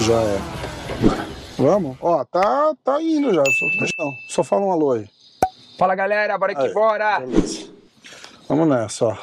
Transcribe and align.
Já 0.00 0.20
é. 0.20 0.38
Vamos? 1.58 1.96
Ó, 2.00 2.24
tá, 2.24 2.74
tá 2.82 3.00
indo 3.00 3.32
já. 3.32 3.44
Só, 3.44 3.66
não, 4.04 4.12
só 4.28 4.42
fala 4.44 4.62
um 4.66 4.72
alô 4.72 4.92
aí. 4.92 5.06
Fala 5.78 5.94
galera, 5.94 6.36
bora 6.38 6.54
que 6.54 6.60
Aí, 6.62 6.72
bora! 6.74 7.20
Beleza. 7.20 7.70
Vamos 8.48 8.68
nessa, 8.68 9.06
ó. 9.06 9.16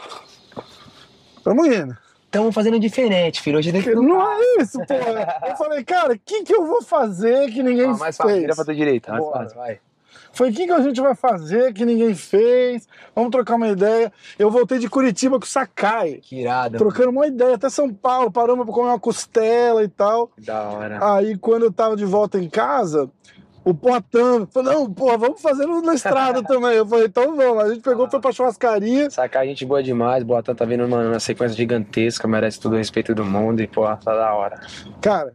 Tamo 1.44 1.66
indo. 1.66 1.98
Estamos 2.26 2.54
fazendo 2.54 2.80
diferente, 2.80 3.42
filho. 3.42 3.58
Hoje 3.58 3.72
tem 3.72 3.82
que. 3.82 3.94
Não 3.94 4.22
é 4.32 4.62
isso, 4.62 4.80
pô. 4.86 4.94
Eu 4.94 5.56
falei, 5.58 5.84
cara, 5.84 6.14
o 6.14 6.20
que, 6.20 6.44
que 6.44 6.54
eu 6.54 6.66
vou 6.66 6.82
fazer 6.84 7.52
que 7.52 7.62
ninguém 7.64 7.86
Ah, 7.86 7.98
mais 7.98 8.16
fácil, 8.16 8.32
fez? 8.32 8.42
vira 8.42 8.56
pra 8.56 8.66
tua 8.66 8.76
direita. 8.76 9.12
Mais 9.12 9.24
Bora. 9.24 9.40
fácil, 9.40 9.58
vai. 9.58 9.80
Foi 10.32 10.50
o 10.50 10.54
que, 10.54 10.66
que 10.66 10.72
a 10.72 10.82
gente 10.82 11.02
vai 11.02 11.16
fazer 11.16 11.74
que 11.74 11.86
ninguém 11.86 12.14
fez? 12.16 12.88
Vamos 13.16 13.32
trocar 13.32 13.56
uma 13.56 13.68
ideia. 13.68 14.12
Eu 14.38 14.50
voltei 14.50 14.80
de 14.80 14.90
Curitiba 14.90 15.40
com 15.40 15.46
o 15.46 15.48
Sakai. 15.48 16.20
Que 16.22 16.42
irado. 16.42 16.78
Trocando 16.78 17.10
uma 17.10 17.28
ideia, 17.28 17.56
até 17.56 17.70
São 17.70 17.94
Paulo, 17.94 18.32
paramos 18.32 18.66
pra 18.66 18.74
comer 18.74 18.90
uma 18.90 19.00
costela 19.00 19.84
e 19.84 19.88
tal. 19.88 20.32
Da 20.38 20.64
hora. 20.64 21.16
Aí 21.16 21.38
quando 21.38 21.64
eu 21.64 21.72
tava 21.72 21.96
de 21.96 22.06
volta 22.06 22.40
em 22.40 22.50
casa, 22.50 23.10
o 23.64 23.74
Poitin 23.74 24.48
falou, 24.52 24.74
não, 24.74 24.94
porra, 24.94 25.18
vamos 25.18 25.42
fazer 25.42 25.66
na 25.66 25.94
estrada 25.94 26.42
também. 26.44 26.72
Eu 26.72 26.86
falei, 26.86 27.06
então 27.06 27.36
vamos. 27.36 27.64
A 27.64 27.70
gente 27.70 27.82
pegou, 27.82 28.10
foi 28.10 28.20
pra 28.20 28.32
churrascaria. 28.32 29.10
Sacar 29.10 29.46
gente 29.46 29.66
boa 29.66 29.84
demais, 29.84 30.24
Boatan 30.24 30.56
tá 30.56 30.66
vindo 30.66 30.88
mano, 30.88 31.10
uma 31.10 31.20
sequência 31.20 31.56
gigantesca, 31.56 32.28
merece 32.28 32.60
todo 32.60 32.74
o 32.74 32.78
respeito 32.78 33.14
do 33.14 33.26
mundo 33.26 33.62
e, 33.62 33.68
pô, 33.68 33.84
tá 33.98 34.16
da 34.16 34.34
hora. 34.34 34.60
Cara, 35.02 35.34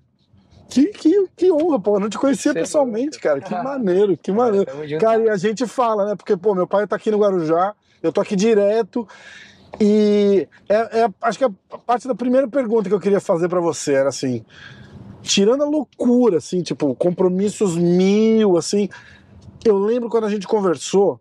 que, 0.74 0.87
que, 0.87 1.28
que 1.37 1.52
honra, 1.52 1.78
pô. 1.78 1.96
Eu 1.96 2.01
não 2.01 2.09
te 2.09 2.19
conhecia 2.19 2.52
Você 2.52 2.59
é 2.59 2.62
pessoalmente, 2.62 3.20
cara. 3.20 3.41
Que 3.41 3.55
maneiro, 3.55 4.16
que 4.16 4.33
maneiro. 4.33 4.66
Tamo 4.66 4.87
junto. 4.87 5.00
Cara, 5.00 5.23
e 5.23 5.28
a 5.30 5.37
gente 5.37 5.66
fala, 5.66 6.06
né? 6.06 6.16
Porque, 6.16 6.37
pô, 6.37 6.55
meu 6.55 6.66
pai 6.66 6.87
tá 6.87 6.97
aqui 6.97 7.10
no 7.10 7.19
Guarujá, 7.19 7.75
eu 8.03 8.12
tô 8.12 8.20
aqui 8.20 8.34
direto. 8.34 9.06
E 9.81 10.48
é, 10.69 11.03
é- 11.03 11.08
acho 11.22 11.39
que 11.39 11.44
a 11.44 11.78
parte 11.78 12.08
da 12.08 12.14
primeira 12.14 12.48
pergunta 12.48 12.89
que 12.89 12.94
eu 12.94 13.00
queria 13.00 13.20
fazer 13.20 13.48
pra 13.48 13.61
você 13.61 13.92
era 13.92 14.08
assim: 14.08 14.44
tirando 15.22 15.62
a 15.62 15.66
loucura, 15.69 16.39
assim, 16.39 16.62
tipo, 16.62 16.94
compromissos 16.97 17.77
mil, 17.77 18.56
assim. 18.56 18.88
Eu 19.64 19.78
lembro 19.78 20.09
quando 20.11 20.25
a 20.25 20.31
gente 20.31 20.47
conversou 20.47 21.20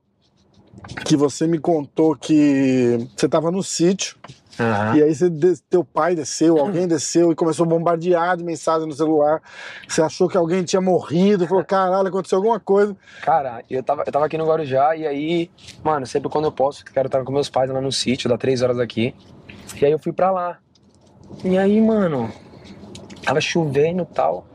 que 1.05 1.15
você 1.15 1.47
me 1.47 1.59
contou 1.59 2.15
que 2.15 3.07
você 3.15 3.29
tava 3.29 3.51
no 3.51 3.63
sítio. 3.63 4.17
Aham. 4.59 4.97
E 4.97 5.03
aí 5.03 5.15
você 5.15 5.29
teu 5.69 5.83
pai 5.83 6.15
desceu, 6.15 6.57
alguém 6.59 6.87
desceu 6.87 7.31
e 7.31 7.35
começou 7.35 7.65
a 7.65 7.69
bombardear 7.69 8.37
de 8.37 8.43
mensagem 8.43 8.87
no 8.87 8.93
celular. 8.93 9.41
Você 9.87 10.01
achou 10.01 10.29
que 10.29 10.37
alguém 10.37 10.63
tinha 10.63 10.81
morrido, 10.81 11.47
falou, 11.47 11.63
caralho, 11.63 12.07
aconteceu 12.07 12.37
alguma 12.37 12.59
coisa. 12.59 12.95
Cara, 13.21 13.63
eu 13.69 13.81
tava, 13.81 14.03
eu 14.05 14.11
tava 14.11 14.25
aqui 14.25 14.37
no 14.37 14.45
Guarujá 14.45 14.95
e 14.95 15.07
aí, 15.07 15.51
mano, 15.83 16.05
sempre 16.05 16.29
quando 16.29 16.45
eu 16.45 16.51
posso, 16.51 16.85
quero 16.85 17.07
estar 17.07 17.23
com 17.23 17.31
meus 17.31 17.49
pais 17.49 17.69
lá 17.69 17.81
no 17.81 17.91
sítio, 17.91 18.29
dá 18.29 18.37
três 18.37 18.61
horas 18.61 18.77
daqui. 18.77 19.15
E 19.81 19.85
aí 19.85 19.91
eu 19.91 19.99
fui 19.99 20.13
pra 20.13 20.31
lá. 20.31 20.59
E 21.43 21.57
aí, 21.57 21.81
mano, 21.81 22.31
tava 23.25 23.41
chovendo 23.41 24.03
e 24.03 24.13
tal. 24.13 24.45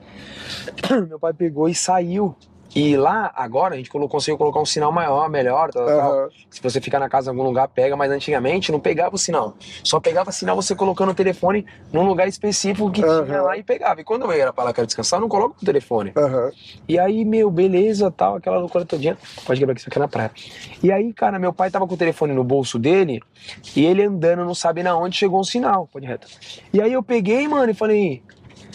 Meu 1.09 1.19
pai 1.19 1.33
pegou 1.33 1.69
e 1.69 1.75
saiu. 1.75 2.37
E 2.75 2.97
lá, 2.97 3.33
agora, 3.35 3.75
a 3.75 3.77
gente 3.77 3.91
colocou, 3.91 4.19
conseguiu 4.19 4.37
colocar 4.37 4.61
um 4.61 4.67
sinal 4.67 4.93
maior, 4.93 5.29
melhor, 5.31 5.71
tal, 5.71 5.87
tal. 5.87 6.31
Se 6.51 6.63
você 6.63 6.81
ficar 6.81 6.99
na 6.99 7.09
casa 7.09 7.31
em 7.31 7.31
algum 7.31 7.43
lugar, 7.43 7.67
pega, 7.69 7.97
mas 7.97 8.11
antigamente 8.11 8.71
não 8.71 8.79
pegava 8.79 9.15
o 9.15 9.19
sinal. 9.19 9.55
Só 9.83 9.99
pegava 9.99 10.31
sinal 10.33 10.55
você 10.55 10.75
colocando 10.75 11.11
o 11.11 11.15
telefone 11.15 11.67
num 11.93 12.07
lugar 12.07 12.29
específico 12.29 12.91
que 12.91 13.01
tinha 13.01 13.11
Aham. 13.11 13.43
lá 13.43 13.57
e 13.57 13.63
pegava. 13.63 14.01
E 14.01 14.05
quando 14.05 14.25
eu 14.25 14.33
era 14.33 14.53
pra 14.53 14.65
lá, 14.65 14.73
quero 14.73 14.87
descansar, 14.87 15.19
eu 15.19 15.23
não 15.23 15.29
coloco 15.29 15.57
o 15.61 15.65
telefone. 15.65 16.13
Aham. 16.17 16.51
E 16.89 16.99
aí, 16.99 17.25
meu, 17.25 17.51
beleza, 17.51 18.11
tal, 18.11 18.37
aquela 18.37 18.59
loucura 18.59 18.85
todinha. 18.85 19.17
Pode 19.47 19.59
quebrar 19.59 19.77
isso 19.77 19.89
aqui 19.89 19.99
é 19.99 20.01
na 20.01 20.09
praia. 20.09 20.31
E 20.83 20.93
aí, 20.93 21.13
cara, 21.13 21.39
meu 21.39 21.53
pai 21.53 21.71
tava 21.71 21.87
com 21.87 21.95
o 21.95 21.99
telefone 21.99 22.33
no 22.33 22.45
bolso 22.45 22.79
dele 22.79 23.21
e 23.75 23.85
ele 23.85 24.05
andando, 24.05 24.45
não 24.45 24.55
sabe 24.55 24.83
na 24.83 24.97
onde 24.97 25.17
chegou 25.17 25.41
um 25.41 25.45
sinal. 25.45 25.89
Pode 25.91 26.07
reto. 26.07 26.27
E 26.73 26.81
aí 26.81 26.93
eu 26.93 27.03
peguei, 27.03 27.49
mano, 27.49 27.71
e 27.71 27.75
falei, 27.75 28.23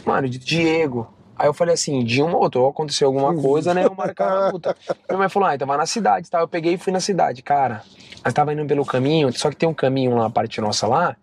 mano, 0.06 0.28
Diego. 0.28 1.08
Aí 1.44 1.50
eu 1.50 1.54
falei 1.54 1.74
assim, 1.74 2.06
de 2.06 2.24
um 2.24 2.34
ou 2.34 2.70
aconteceu 2.70 3.10
alguma 3.10 3.36
coisa, 3.36 3.74
né? 3.74 3.84
Eu 3.84 3.94
marcava 3.94 4.48
a 4.48 4.52
puta. 4.52 4.78
Minha 5.10 5.20
mãe 5.20 5.28
falou, 5.28 5.50
ah, 5.50 5.56
então 5.56 5.68
vai 5.68 5.76
na 5.76 5.86
cidade, 5.86 6.30
tá? 6.30 6.40
Eu 6.40 6.48
peguei 6.48 6.76
e 6.76 6.78
fui 6.78 6.94
na 6.94 7.02
cidade, 7.02 7.42
cara. 7.42 7.84
Nós 8.24 8.34
tava 8.34 8.54
indo 8.54 8.66
pelo 8.66 8.86
caminho, 8.86 9.30
só 9.38 9.50
que 9.50 9.58
tem 9.58 9.68
um 9.68 9.74
caminho 9.74 10.16
lá, 10.16 10.28
a 10.28 10.30
parte 10.30 10.62
nossa 10.62 10.88
lá, 10.88 11.18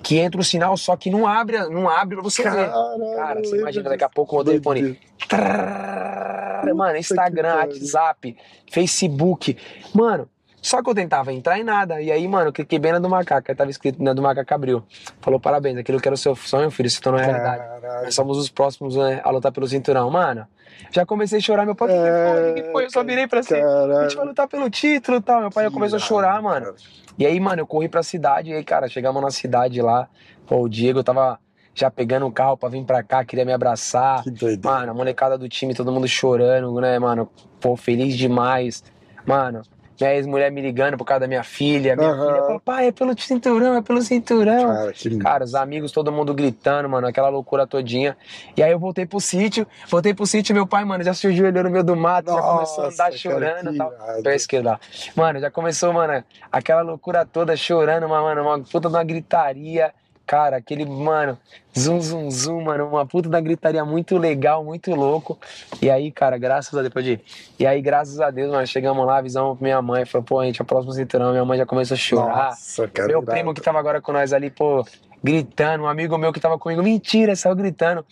que 0.00 0.16
entra 0.18 0.40
o 0.40 0.44
sinal, 0.44 0.76
só 0.76 0.94
que 0.96 1.10
não 1.10 1.26
abre, 1.26 1.58
não 1.70 1.88
abre 1.88 2.14
pra 2.14 2.22
você 2.22 2.44
ver. 2.44 2.70
Caralho, 2.70 3.16
Cara, 3.16 3.40
você 3.40 3.58
imagina, 3.58 3.90
daqui 3.90 4.04
a 4.04 4.08
pouco 4.08 4.38
o 4.38 4.44
telefone. 4.44 4.96
Trrr, 5.28 6.72
Mano, 6.72 6.96
Instagram. 6.96 7.56
WhatsApp, 7.56 8.36
Facebook. 8.70 9.56
Mano, 9.92 10.28
só 10.64 10.82
que 10.82 10.88
eu 10.88 10.94
tentava 10.94 11.30
entrar 11.30 11.58
em 11.58 11.62
nada. 11.62 12.00
E 12.00 12.10
aí, 12.10 12.26
mano, 12.26 12.48
eu 12.48 12.52
cliquei 12.52 12.78
bem 12.78 12.90
na 12.90 12.98
do 12.98 13.06
macaco. 13.06 13.50
Aí 13.50 13.54
tava 13.54 13.70
escrito 13.70 14.02
na 14.02 14.14
do 14.14 14.22
macaco 14.22 14.54
abriu. 14.54 14.82
Falou, 15.20 15.38
parabéns, 15.38 15.76
aquilo 15.76 16.00
que 16.00 16.08
era 16.08 16.14
o 16.14 16.16
seu 16.16 16.34
sonho, 16.34 16.70
filho, 16.70 16.88
se 16.88 17.02
tornou 17.02 17.20
realidade. 17.20 17.58
Caralho. 17.58 18.04
Nós 18.06 18.14
somos 18.14 18.38
os 18.38 18.48
próximos 18.48 18.96
né, 18.96 19.20
a 19.22 19.30
lutar 19.30 19.52
pelo 19.52 19.68
cinturão. 19.68 20.10
Mano, 20.10 20.46
já 20.90 21.04
comecei 21.04 21.36
a 21.36 21.42
chorar. 21.42 21.66
Meu 21.66 21.74
pai, 21.74 21.88
o 21.88 21.90
que, 21.90 21.98
foi? 21.98 22.50
O 22.50 22.54
que 22.54 22.62
que 22.62 22.72
foi? 22.72 22.84
Eu 22.86 22.90
só 22.90 23.04
virei 23.04 23.26
pra 23.26 23.42
cima. 23.42 23.60
A 23.60 24.02
gente 24.04 24.16
vai 24.16 24.24
lutar 24.24 24.48
pelo 24.48 24.70
título 24.70 25.18
e 25.18 25.20
tal. 25.20 25.42
Meu 25.42 25.50
pai 25.50 25.64
já 25.64 25.70
começou 25.70 25.98
a 25.98 26.00
chorar, 26.00 26.40
mano. 26.40 26.74
E 27.18 27.26
aí, 27.26 27.38
mano, 27.38 27.60
eu 27.60 27.66
corri 27.66 27.86
pra 27.86 28.02
cidade. 28.02 28.50
E 28.50 28.54
aí, 28.54 28.64
cara, 28.64 28.88
chegamos 28.88 29.22
na 29.22 29.30
cidade 29.30 29.82
lá. 29.82 30.08
Pô, 30.46 30.62
o 30.62 30.68
Diego 30.68 31.04
tava 31.04 31.38
já 31.74 31.90
pegando 31.90 32.24
o 32.24 32.32
carro 32.32 32.56
pra 32.56 32.70
vir 32.70 32.84
pra 32.84 33.02
cá, 33.02 33.22
queria 33.22 33.44
me 33.44 33.52
abraçar. 33.52 34.22
Que 34.22 34.30
doideira. 34.30 34.78
Mano, 34.78 34.92
a 34.92 34.94
molecada 34.94 35.36
do 35.36 35.46
time, 35.46 35.74
todo 35.74 35.92
mundo 35.92 36.08
chorando, 36.08 36.80
né, 36.80 36.98
mano? 36.98 37.28
Pô, 37.60 37.76
feliz 37.76 38.16
demais. 38.16 38.82
Mano, 39.26 39.62
minha 40.00 40.14
ex-mulher 40.14 40.50
me 40.50 40.60
ligando 40.60 40.96
por 40.96 41.04
causa 41.04 41.20
da 41.20 41.26
minha 41.28 41.42
filha. 41.42 41.96
Minha 41.96 42.10
Aham. 42.10 42.26
filha, 42.26 42.42
papai, 42.42 42.88
é 42.88 42.92
pelo 42.92 43.18
cinturão, 43.18 43.74
é 43.76 43.82
pelo 43.82 44.02
cinturão. 44.02 44.66
Cara, 44.66 44.92
que 44.92 45.18
Cara, 45.18 45.44
os 45.44 45.54
amigos, 45.54 45.92
todo 45.92 46.10
mundo 46.10 46.34
gritando, 46.34 46.88
mano, 46.88 47.06
aquela 47.06 47.28
loucura 47.28 47.66
todinha. 47.66 48.16
E 48.56 48.62
aí 48.62 48.72
eu 48.72 48.78
voltei 48.78 49.06
pro 49.06 49.20
sítio, 49.20 49.66
voltei 49.88 50.12
pro 50.12 50.26
sítio, 50.26 50.54
meu 50.54 50.66
pai, 50.66 50.84
mano, 50.84 51.04
já 51.04 51.14
surgiu 51.14 51.46
ele 51.46 51.62
no 51.62 51.70
meio 51.70 51.84
do 51.84 51.96
mato, 51.96 52.32
já 52.32 52.40
começou 52.42 52.84
a 52.84 52.86
Nossa, 52.86 52.94
andar 52.94 53.04
cara, 53.04 53.18
chorando 53.18 53.70
que 53.70 53.74
e 53.74 53.78
tal. 53.78 54.34
esquerdo 54.34 54.66
lá. 54.66 54.80
Mano, 55.16 55.40
já 55.40 55.50
começou, 55.50 55.92
mano, 55.92 56.24
aquela 56.50 56.82
loucura 56.82 57.24
toda, 57.24 57.56
chorando, 57.56 58.08
mano, 58.08 58.42
uma 58.42 58.58
puta 58.60 58.88
de 58.88 58.94
uma 58.94 59.04
gritaria. 59.04 59.92
Cara, 60.26 60.56
aquele, 60.56 60.86
mano, 60.86 61.38
zum, 61.76 62.00
zum, 62.00 62.30
zum, 62.30 62.62
mano, 62.62 62.88
uma 62.88 63.04
puta 63.04 63.28
da 63.28 63.40
gritaria 63.40 63.84
muito 63.84 64.16
legal, 64.16 64.64
muito 64.64 64.94
louco. 64.94 65.38
E 65.82 65.90
aí, 65.90 66.10
cara, 66.10 66.38
graças 66.38 66.72
a 66.74 66.80
Deus, 66.80 66.92
pode 66.92 67.12
ir. 67.12 67.20
E 67.58 67.66
aí, 67.66 67.82
graças 67.82 68.20
a 68.20 68.30
Deus, 68.30 68.50
mano, 68.50 68.66
chegamos 68.66 69.06
lá, 69.06 69.18
avisamos 69.18 69.58
pra 69.58 69.64
minha 69.64 69.82
mãe, 69.82 70.06
falou, 70.06 70.24
pô, 70.24 70.40
a 70.40 70.46
gente 70.46 70.60
é 70.60 70.64
o 70.64 70.66
próximo 70.66 70.92
cinturão. 70.92 71.32
Minha 71.32 71.44
mãe 71.44 71.58
já 71.58 71.66
começou 71.66 71.94
a 71.94 71.98
chorar. 71.98 72.50
Nossa, 72.50 72.88
cara. 72.88 73.08
Meu 73.08 73.22
primo 73.22 73.52
que 73.52 73.60
tava 73.60 73.78
agora 73.78 74.00
com 74.00 74.12
nós 74.12 74.32
ali, 74.32 74.48
pô, 74.50 74.84
gritando, 75.24 75.84
um 75.84 75.88
amigo 75.88 76.18
meu 76.18 76.34
que 76.34 76.38
tava 76.38 76.58
comigo, 76.58 76.82
mentira, 76.82 77.34
saiu 77.34 77.56
gritando. 77.56 78.04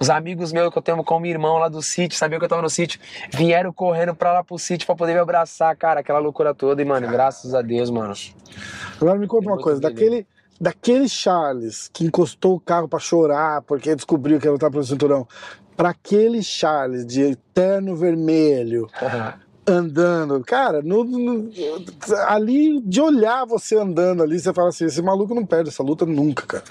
Os 0.00 0.10
amigos 0.10 0.52
meus 0.52 0.72
que 0.72 0.76
eu 0.76 0.82
tenho 0.82 1.02
como 1.04 1.24
irmão 1.24 1.58
lá 1.58 1.68
do 1.68 1.80
sítio, 1.80 2.18
sabiam 2.18 2.40
que 2.40 2.44
eu 2.44 2.48
tava 2.48 2.62
no 2.62 2.68
sítio, 2.68 2.98
vieram 3.32 3.72
correndo 3.72 4.16
pra 4.16 4.32
lá 4.32 4.42
pro 4.42 4.58
sítio 4.58 4.84
pra 4.84 4.96
poder 4.96 5.14
me 5.14 5.20
abraçar, 5.20 5.76
cara, 5.76 6.00
aquela 6.00 6.18
loucura 6.18 6.52
toda. 6.52 6.82
E, 6.82 6.84
mano, 6.84 7.06
graças 7.06 7.54
a 7.54 7.62
Deus, 7.62 7.88
mano. 7.88 8.14
Agora 9.00 9.16
me 9.16 9.28
conta 9.28 9.48
uma 9.48 9.58
coisa, 9.58 9.80
daquele, 9.80 10.26
daquele 10.60 11.08
Charles 11.08 11.88
que 11.92 12.04
encostou 12.04 12.54
o 12.56 12.60
carro 12.60 12.88
pra 12.88 12.98
chorar 12.98 13.62
porque 13.62 13.94
descobriu 13.94 14.38
que 14.40 14.46
ia 14.46 14.52
lutar 14.52 14.70
pelo 14.70 14.84
cinturão, 14.84 15.26
pra 15.76 15.90
aquele 15.90 16.42
Charles 16.42 17.04
de 17.06 17.36
terno 17.52 17.94
vermelho 17.96 18.86
andando, 19.68 20.40
cara, 20.44 20.80
no- 20.80 21.02
no- 21.04 21.50
ali 22.28 22.80
de 22.80 23.00
olhar 23.00 23.44
você 23.44 23.76
andando 23.76 24.22
ali, 24.22 24.38
você 24.38 24.52
fala 24.54 24.68
assim, 24.68 24.84
esse 24.84 25.02
maluco 25.02 25.34
não 25.34 25.44
perde 25.44 25.70
essa 25.70 25.82
luta 25.82 26.06
nunca, 26.06 26.46
cara. 26.46 26.64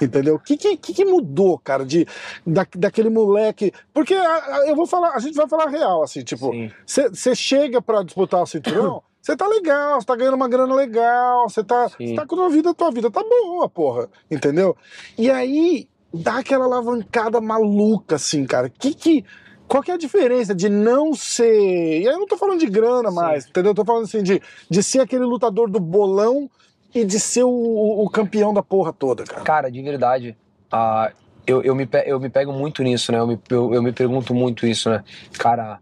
Entendeu? 0.00 0.36
O 0.36 0.38
que, 0.38 0.56
que, 0.56 0.76
que 0.76 1.04
mudou, 1.04 1.58
cara, 1.58 1.84
de, 1.84 2.06
da, 2.46 2.64
daquele 2.76 3.08
moleque? 3.10 3.72
Porque 3.92 4.14
a- 4.14 4.56
a- 4.58 4.64
eu 4.68 4.76
vou 4.76 4.86
falar, 4.86 5.12
a 5.14 5.18
gente 5.18 5.34
vai 5.34 5.48
falar 5.48 5.68
real, 5.70 6.02
assim, 6.04 6.22
tipo, 6.22 6.52
você 6.86 7.34
chega 7.34 7.82
pra 7.82 8.02
disputar 8.04 8.42
o 8.42 8.46
cinturão, 8.46 9.02
você 9.26 9.36
tá 9.36 9.48
legal, 9.48 10.00
você 10.00 10.06
tá 10.06 10.14
ganhando 10.14 10.34
uma 10.34 10.48
grana 10.48 10.72
legal, 10.72 11.48
você 11.48 11.64
tá, 11.64 11.88
você 11.88 12.14
tá 12.14 12.24
com 12.24 12.40
a 12.40 12.48
vida, 12.48 12.72
tua 12.72 12.92
vida 12.92 13.10
tá 13.10 13.22
boa, 13.22 13.68
porra, 13.68 14.08
entendeu? 14.30 14.76
E 15.18 15.28
aí 15.28 15.88
dá 16.14 16.38
aquela 16.38 16.64
alavancada 16.64 17.40
maluca, 17.40 18.14
assim, 18.14 18.44
cara. 18.46 18.68
Que 18.70 18.94
que 18.94 19.24
qual 19.66 19.82
que 19.82 19.90
é 19.90 19.94
a 19.94 19.98
diferença 19.98 20.54
de 20.54 20.68
não 20.68 21.12
ser. 21.12 22.02
E 22.02 22.06
aí 22.08 22.14
eu 22.14 22.20
não 22.20 22.26
tô 22.26 22.36
falando 22.36 22.60
de 22.60 22.66
grana 22.66 23.08
Sim. 23.08 23.16
mais, 23.16 23.46
entendeu? 23.48 23.72
Eu 23.72 23.74
tô 23.74 23.84
falando 23.84 24.04
assim 24.04 24.22
de, 24.22 24.40
de 24.70 24.80
ser 24.82 25.00
aquele 25.00 25.24
lutador 25.24 25.68
do 25.68 25.80
bolão 25.80 26.48
e 26.94 27.04
de 27.04 27.18
ser 27.18 27.42
o, 27.42 27.48
o- 27.50 28.04
o 28.04 28.08
campeão 28.08 28.54
da 28.54 28.62
porra 28.62 28.92
toda, 28.92 29.24
cara. 29.24 29.42
Cara, 29.42 29.70
de 29.72 29.82
verdade, 29.82 30.36
ah, 30.70 31.10
eu, 31.44 31.62
eu, 31.62 31.74
me, 31.74 31.88
eu 32.04 32.20
me 32.20 32.30
pego 32.30 32.52
muito 32.52 32.80
nisso, 32.84 33.10
né? 33.10 33.18
Eu 33.18 33.26
me, 33.26 33.40
eu, 33.50 33.74
eu 33.74 33.82
me 33.82 33.92
pergunto 33.92 34.32
muito 34.32 34.68
isso, 34.68 34.88
né? 34.88 35.02
Cara, 35.36 35.80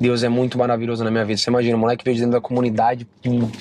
Deus 0.00 0.22
é 0.22 0.28
muito 0.28 0.56
maravilhoso 0.56 1.02
na 1.02 1.10
minha 1.10 1.24
vida. 1.24 1.38
Você 1.38 1.50
imagina, 1.50 1.76
um 1.76 1.80
moleque 1.80 2.04
veio 2.04 2.14
de 2.14 2.20
dentro 2.20 2.34
da 2.34 2.40
comunidade, 2.40 3.06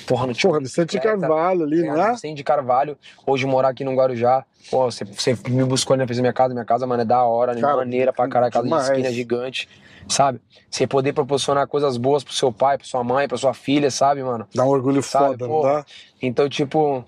porra, 0.07 0.27
no 0.27 0.33
tinha 0.33 0.49
Porra, 0.49 0.61
Vicente 0.61 0.97
bicicleta, 0.97 1.19
Carvalho 1.19 1.63
ali, 1.63 1.83
não 1.83 2.01
é? 2.01 2.11
Vicente 2.11 2.37
de 2.37 2.43
Carvalho, 2.43 2.97
hoje 3.25 3.45
morar 3.45 3.69
aqui 3.69 3.83
no 3.83 3.95
Guarujá. 3.95 4.45
Pô, 4.69 4.85
você, 4.85 5.05
você 5.05 5.35
me 5.49 5.63
buscou, 5.63 5.95
né? 5.97 6.05
Fez 6.05 6.19
a 6.19 6.21
minha 6.21 6.33
casa, 6.33 6.53
minha 6.53 6.65
casa, 6.65 6.85
mano, 6.85 7.01
é 7.01 7.05
da 7.05 7.23
hora, 7.23 7.53
né? 7.53 7.61
Cara, 7.61 7.77
maneira 7.77 8.13
pra 8.13 8.27
caralho, 8.27 8.51
casa 8.51 8.65
demais. 8.65 8.85
de 8.85 8.91
esquina 8.91 9.11
gigante, 9.11 9.69
sabe? 10.07 10.39
Você 10.69 10.85
poder 10.85 11.13
proporcionar 11.13 11.67
coisas 11.67 11.97
boas 11.97 12.23
pro 12.23 12.33
seu 12.33 12.51
pai, 12.51 12.77
pra 12.77 12.85
sua 12.85 13.03
mãe, 13.03 13.27
pra 13.27 13.37
sua 13.37 13.53
filha, 13.53 13.89
sabe, 13.89 14.21
mano? 14.21 14.47
Dá 14.53 14.63
um 14.63 14.69
orgulho 14.69 15.01
Sabe, 15.01 15.25
foda, 15.25 15.47
pô, 15.47 15.63
não 15.63 15.73
dá? 15.73 15.85
Então, 16.21 16.49
tipo, 16.49 17.03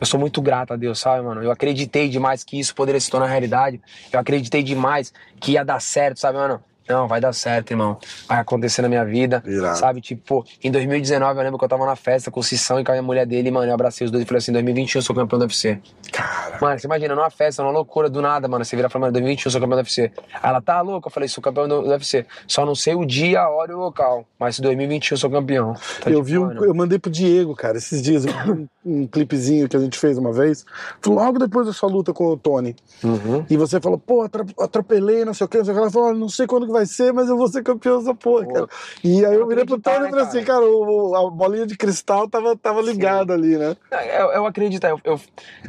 eu 0.00 0.06
sou 0.06 0.18
muito 0.18 0.40
grato 0.40 0.72
a 0.72 0.76
Deus, 0.76 0.98
sabe, 0.98 1.24
mano? 1.24 1.42
Eu 1.42 1.50
acreditei 1.50 2.08
demais 2.08 2.42
que 2.42 2.58
isso 2.58 2.74
poderia 2.74 3.00
se 3.00 3.10
tornar 3.10 3.26
realidade. 3.26 3.80
Eu 4.12 4.18
acreditei 4.18 4.62
demais 4.62 5.12
que 5.38 5.52
ia 5.52 5.64
dar 5.64 5.80
certo, 5.80 6.18
sabe, 6.18 6.38
mano? 6.38 6.62
Não, 6.88 7.08
vai 7.08 7.20
dar 7.20 7.32
certo, 7.32 7.72
irmão. 7.72 7.98
Vai 8.28 8.38
acontecer 8.38 8.82
na 8.82 8.88
minha 8.88 9.04
vida. 9.04 9.42
Irado. 9.46 9.78
Sabe, 9.78 10.00
tipo, 10.00 10.44
em 10.62 10.70
2019 10.70 11.38
eu 11.38 11.44
lembro 11.44 11.58
que 11.58 11.64
eu 11.64 11.68
tava 11.68 11.84
na 11.86 11.96
festa 11.96 12.30
com 12.30 12.40
o 12.40 12.42
Cissão 12.42 12.80
e 12.80 12.84
com 12.84 12.92
a 12.92 13.02
mulher 13.02 13.26
dele, 13.26 13.50
mano. 13.50 13.66
Eu 13.68 13.74
abracei 13.74 14.04
os 14.04 14.10
dois 14.10 14.22
e 14.24 14.26
falei 14.26 14.38
assim: 14.38 14.52
2021 14.52 14.98
eu 14.98 15.02
sou 15.02 15.16
campeão 15.16 15.38
do 15.38 15.42
UFC. 15.42 15.80
Cara, 16.12 16.58
Mano, 16.60 16.78
você 16.78 16.86
imagina, 16.86 17.14
numa 17.14 17.30
festa, 17.30 17.62
numa 17.62 17.72
loucura 17.72 18.08
do 18.08 18.20
nada, 18.20 18.46
mano. 18.48 18.64
Você 18.64 18.76
vira 18.76 18.88
e 18.88 18.90
fala, 18.90 19.06
mano, 19.06 19.12
2021 19.12 19.48
eu 19.48 19.50
sou 19.50 19.60
campeão 19.60 19.76
do 19.76 19.80
UFC. 19.80 20.12
Aí 20.34 20.50
ela 20.50 20.60
tá 20.60 20.80
louca, 20.80 21.08
eu 21.08 21.12
falei, 21.12 21.28
sou 21.28 21.42
campeão 21.42 21.66
do 21.66 21.80
do 21.82 21.90
UFC. 21.90 22.26
Só 22.46 22.64
não 22.64 22.74
sei 22.74 22.94
o 22.94 23.04
dia, 23.04 23.40
a 23.40 23.48
hora 23.48 23.72
e 23.72 23.74
o 23.74 23.78
local. 23.78 24.24
Mas 24.38 24.58
em 24.58 24.62
2021 24.62 25.14
eu 25.14 25.18
sou 25.18 25.30
campeão. 25.30 25.74
Então, 25.98 26.12
eu 26.12 26.18
tipo, 26.18 26.24
vi 26.24 26.38
um, 26.38 26.46
mano, 26.46 26.64
eu 26.64 26.74
mandei 26.74 26.98
pro 26.98 27.10
Diego, 27.10 27.54
cara, 27.54 27.78
esses 27.78 28.02
dias, 28.02 28.24
um, 28.46 28.66
um 28.84 29.06
clipezinho 29.06 29.68
que 29.68 29.76
a 29.76 29.80
gente 29.80 29.98
fez 29.98 30.18
uma 30.18 30.32
vez, 30.32 30.64
logo 31.06 31.38
depois 31.38 31.66
da 31.66 31.72
sua 31.72 31.88
luta 31.88 32.12
com 32.12 32.26
o 32.26 32.36
Tony. 32.36 32.76
Uhum. 33.02 33.44
E 33.48 33.56
você 33.56 33.80
falou, 33.80 33.98
pô, 33.98 34.22
atropelei, 34.58 35.24
não 35.24 35.34
sei 35.34 35.44
o 35.44 35.48
que, 35.48 35.58
não 35.58 35.64
sei 35.64 35.72
o 35.72 35.76
que. 35.76 35.82
Ela 35.82 35.90
falou, 35.90 36.08
"Olha, 36.08 36.18
não 36.18 36.28
sei 36.28 36.46
quando 36.46 36.66
que 36.66 36.72
vai 36.72 36.79
ser, 36.86 37.12
mas 37.12 37.28
eu 37.28 37.36
vou 37.36 37.48
ser 37.48 37.62
campeão 37.62 37.98
dessa 37.98 38.14
porra, 38.14 38.44
Pô, 38.44 38.52
cara. 38.52 38.68
E 39.04 39.24
aí 39.24 39.34
eu 39.34 39.46
virei 39.46 39.64
pro 39.64 39.74
acreditar, 39.76 39.92
Tony 39.94 40.00
e 40.00 40.02
né, 40.04 40.10
falei 40.10 40.24
assim, 40.24 40.44
cara, 40.44 40.64
o- 40.64 41.14
a 41.16 41.30
bolinha 41.30 41.66
de 41.66 41.76
cristal 41.76 42.28
tava, 42.28 42.56
tava 42.56 42.80
ligada 42.80 43.32
ali, 43.34 43.56
né? 43.56 43.76
É, 43.90 44.22
Eu, 44.22 44.26
eu 44.32 44.46
acredito, 44.46 44.84
eu, 44.86 45.00
eu- 45.04 45.20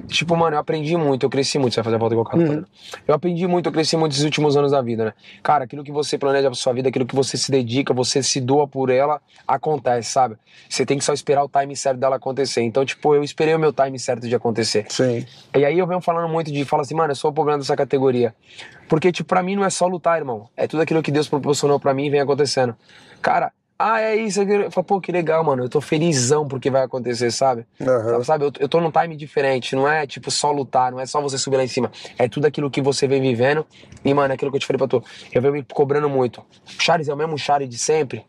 tipo, 0.07 0.35
mano, 0.35 0.55
eu 0.55 0.59
aprendi 0.59 0.95
muito, 0.97 1.25
eu 1.25 1.29
cresci 1.29 1.57
muito, 1.59 1.73
você 1.73 1.79
vai 1.79 1.85
fazer 1.85 1.95
a 1.95 1.99
volta 1.99 2.13
igual 2.15 2.25
o 2.25 2.29
cara 2.29 2.45
fazendo. 2.45 2.67
Eu 3.07 3.15
aprendi 3.15 3.47
muito, 3.47 3.67
eu 3.67 3.71
cresci 3.71 3.95
muito 3.97 4.11
nesses 4.11 4.25
últimos 4.25 4.55
anos 4.57 4.71
da 4.71 4.81
vida, 4.81 5.05
né? 5.05 5.13
Cara, 5.43 5.63
aquilo 5.65 5.83
que 5.83 5.91
você 5.91 6.17
planeja 6.17 6.47
pra 6.49 6.55
sua 6.55 6.73
vida, 6.73 6.89
aquilo 6.89 7.05
que 7.05 7.15
você 7.15 7.37
se 7.37 7.51
dedica, 7.51 7.93
você 7.93 8.21
se 8.23 8.39
doa 8.41 8.67
por 8.67 8.89
ela, 8.89 9.21
acontece, 9.47 10.11
sabe? 10.11 10.35
Você 10.69 10.85
tem 10.85 10.97
que 10.97 11.03
só 11.03 11.13
esperar 11.13 11.43
o 11.43 11.49
time 11.49 11.75
certo 11.75 11.97
dela 11.99 12.15
acontecer. 12.17 12.61
Então, 12.61 12.85
tipo, 12.85 13.15
eu 13.15 13.23
esperei 13.23 13.55
o 13.55 13.59
meu 13.59 13.73
time 13.73 13.97
certo 13.99 14.27
de 14.27 14.35
acontecer. 14.35 14.85
Sim. 14.89 15.25
E 15.55 15.65
aí 15.65 15.77
eu 15.79 15.87
venho 15.87 16.01
falando 16.01 16.29
muito 16.29 16.51
de, 16.51 16.63
fala 16.65 16.81
assim, 16.83 16.95
mano, 16.95 17.11
eu 17.11 17.15
sou 17.15 17.31
o 17.31 17.33
problema 17.33 17.57
dessa 17.59 17.75
categoria. 17.75 18.33
Porque, 18.91 19.09
tipo, 19.09 19.29
pra 19.29 19.41
mim 19.41 19.55
não 19.55 19.63
é 19.63 19.69
só 19.69 19.87
lutar, 19.87 20.17
irmão. 20.17 20.49
É 20.57 20.67
tudo 20.67 20.81
aquilo 20.83 21.01
que 21.01 21.13
Deus 21.13 21.25
proporcionou 21.25 21.79
pra 21.79 21.93
mim 21.93 22.07
e 22.07 22.09
vem 22.09 22.19
acontecendo. 22.19 22.75
Cara, 23.21 23.53
ah, 23.79 24.01
é 24.01 24.17
isso. 24.17 24.41
é. 24.41 24.65
Eu 24.65 24.69
falo, 24.69 24.83
pô, 24.83 24.99
que 24.99 25.13
legal, 25.13 25.41
mano. 25.45 25.63
Eu 25.63 25.69
tô 25.69 25.79
felizão 25.79 26.45
porque 26.45 26.69
vai 26.69 26.83
acontecer, 26.83 27.31
sabe? 27.31 27.65
Aham. 27.79 28.21
Sabe, 28.25 28.43
eu, 28.43 28.51
eu 28.59 28.67
tô 28.67 28.81
num 28.81 28.91
time 28.91 29.15
diferente, 29.15 29.77
não 29.77 29.87
é 29.87 30.05
tipo 30.05 30.29
só 30.29 30.51
lutar, 30.51 30.91
não 30.91 30.99
é 30.99 31.05
só 31.05 31.21
você 31.21 31.37
subir 31.37 31.55
lá 31.55 31.63
em 31.63 31.69
cima. 31.69 31.89
É 32.17 32.27
tudo 32.27 32.47
aquilo 32.47 32.69
que 32.69 32.81
você 32.81 33.07
vem 33.07 33.21
vivendo. 33.21 33.65
E, 34.03 34.13
mano, 34.13 34.33
é 34.33 34.35
aquilo 34.35 34.51
que 34.51 34.57
eu 34.57 34.59
te 34.59 34.67
falei 34.67 34.77
pra 34.77 34.89
tu. 34.89 35.01
Eu 35.31 35.41
venho 35.41 35.53
me 35.53 35.63
cobrando 35.63 36.09
muito. 36.09 36.41
O 36.41 36.45
Charles 36.83 37.07
é 37.07 37.13
o 37.13 37.17
mesmo 37.17 37.37
Charles 37.37 37.69
de 37.69 37.77
sempre? 37.77 38.25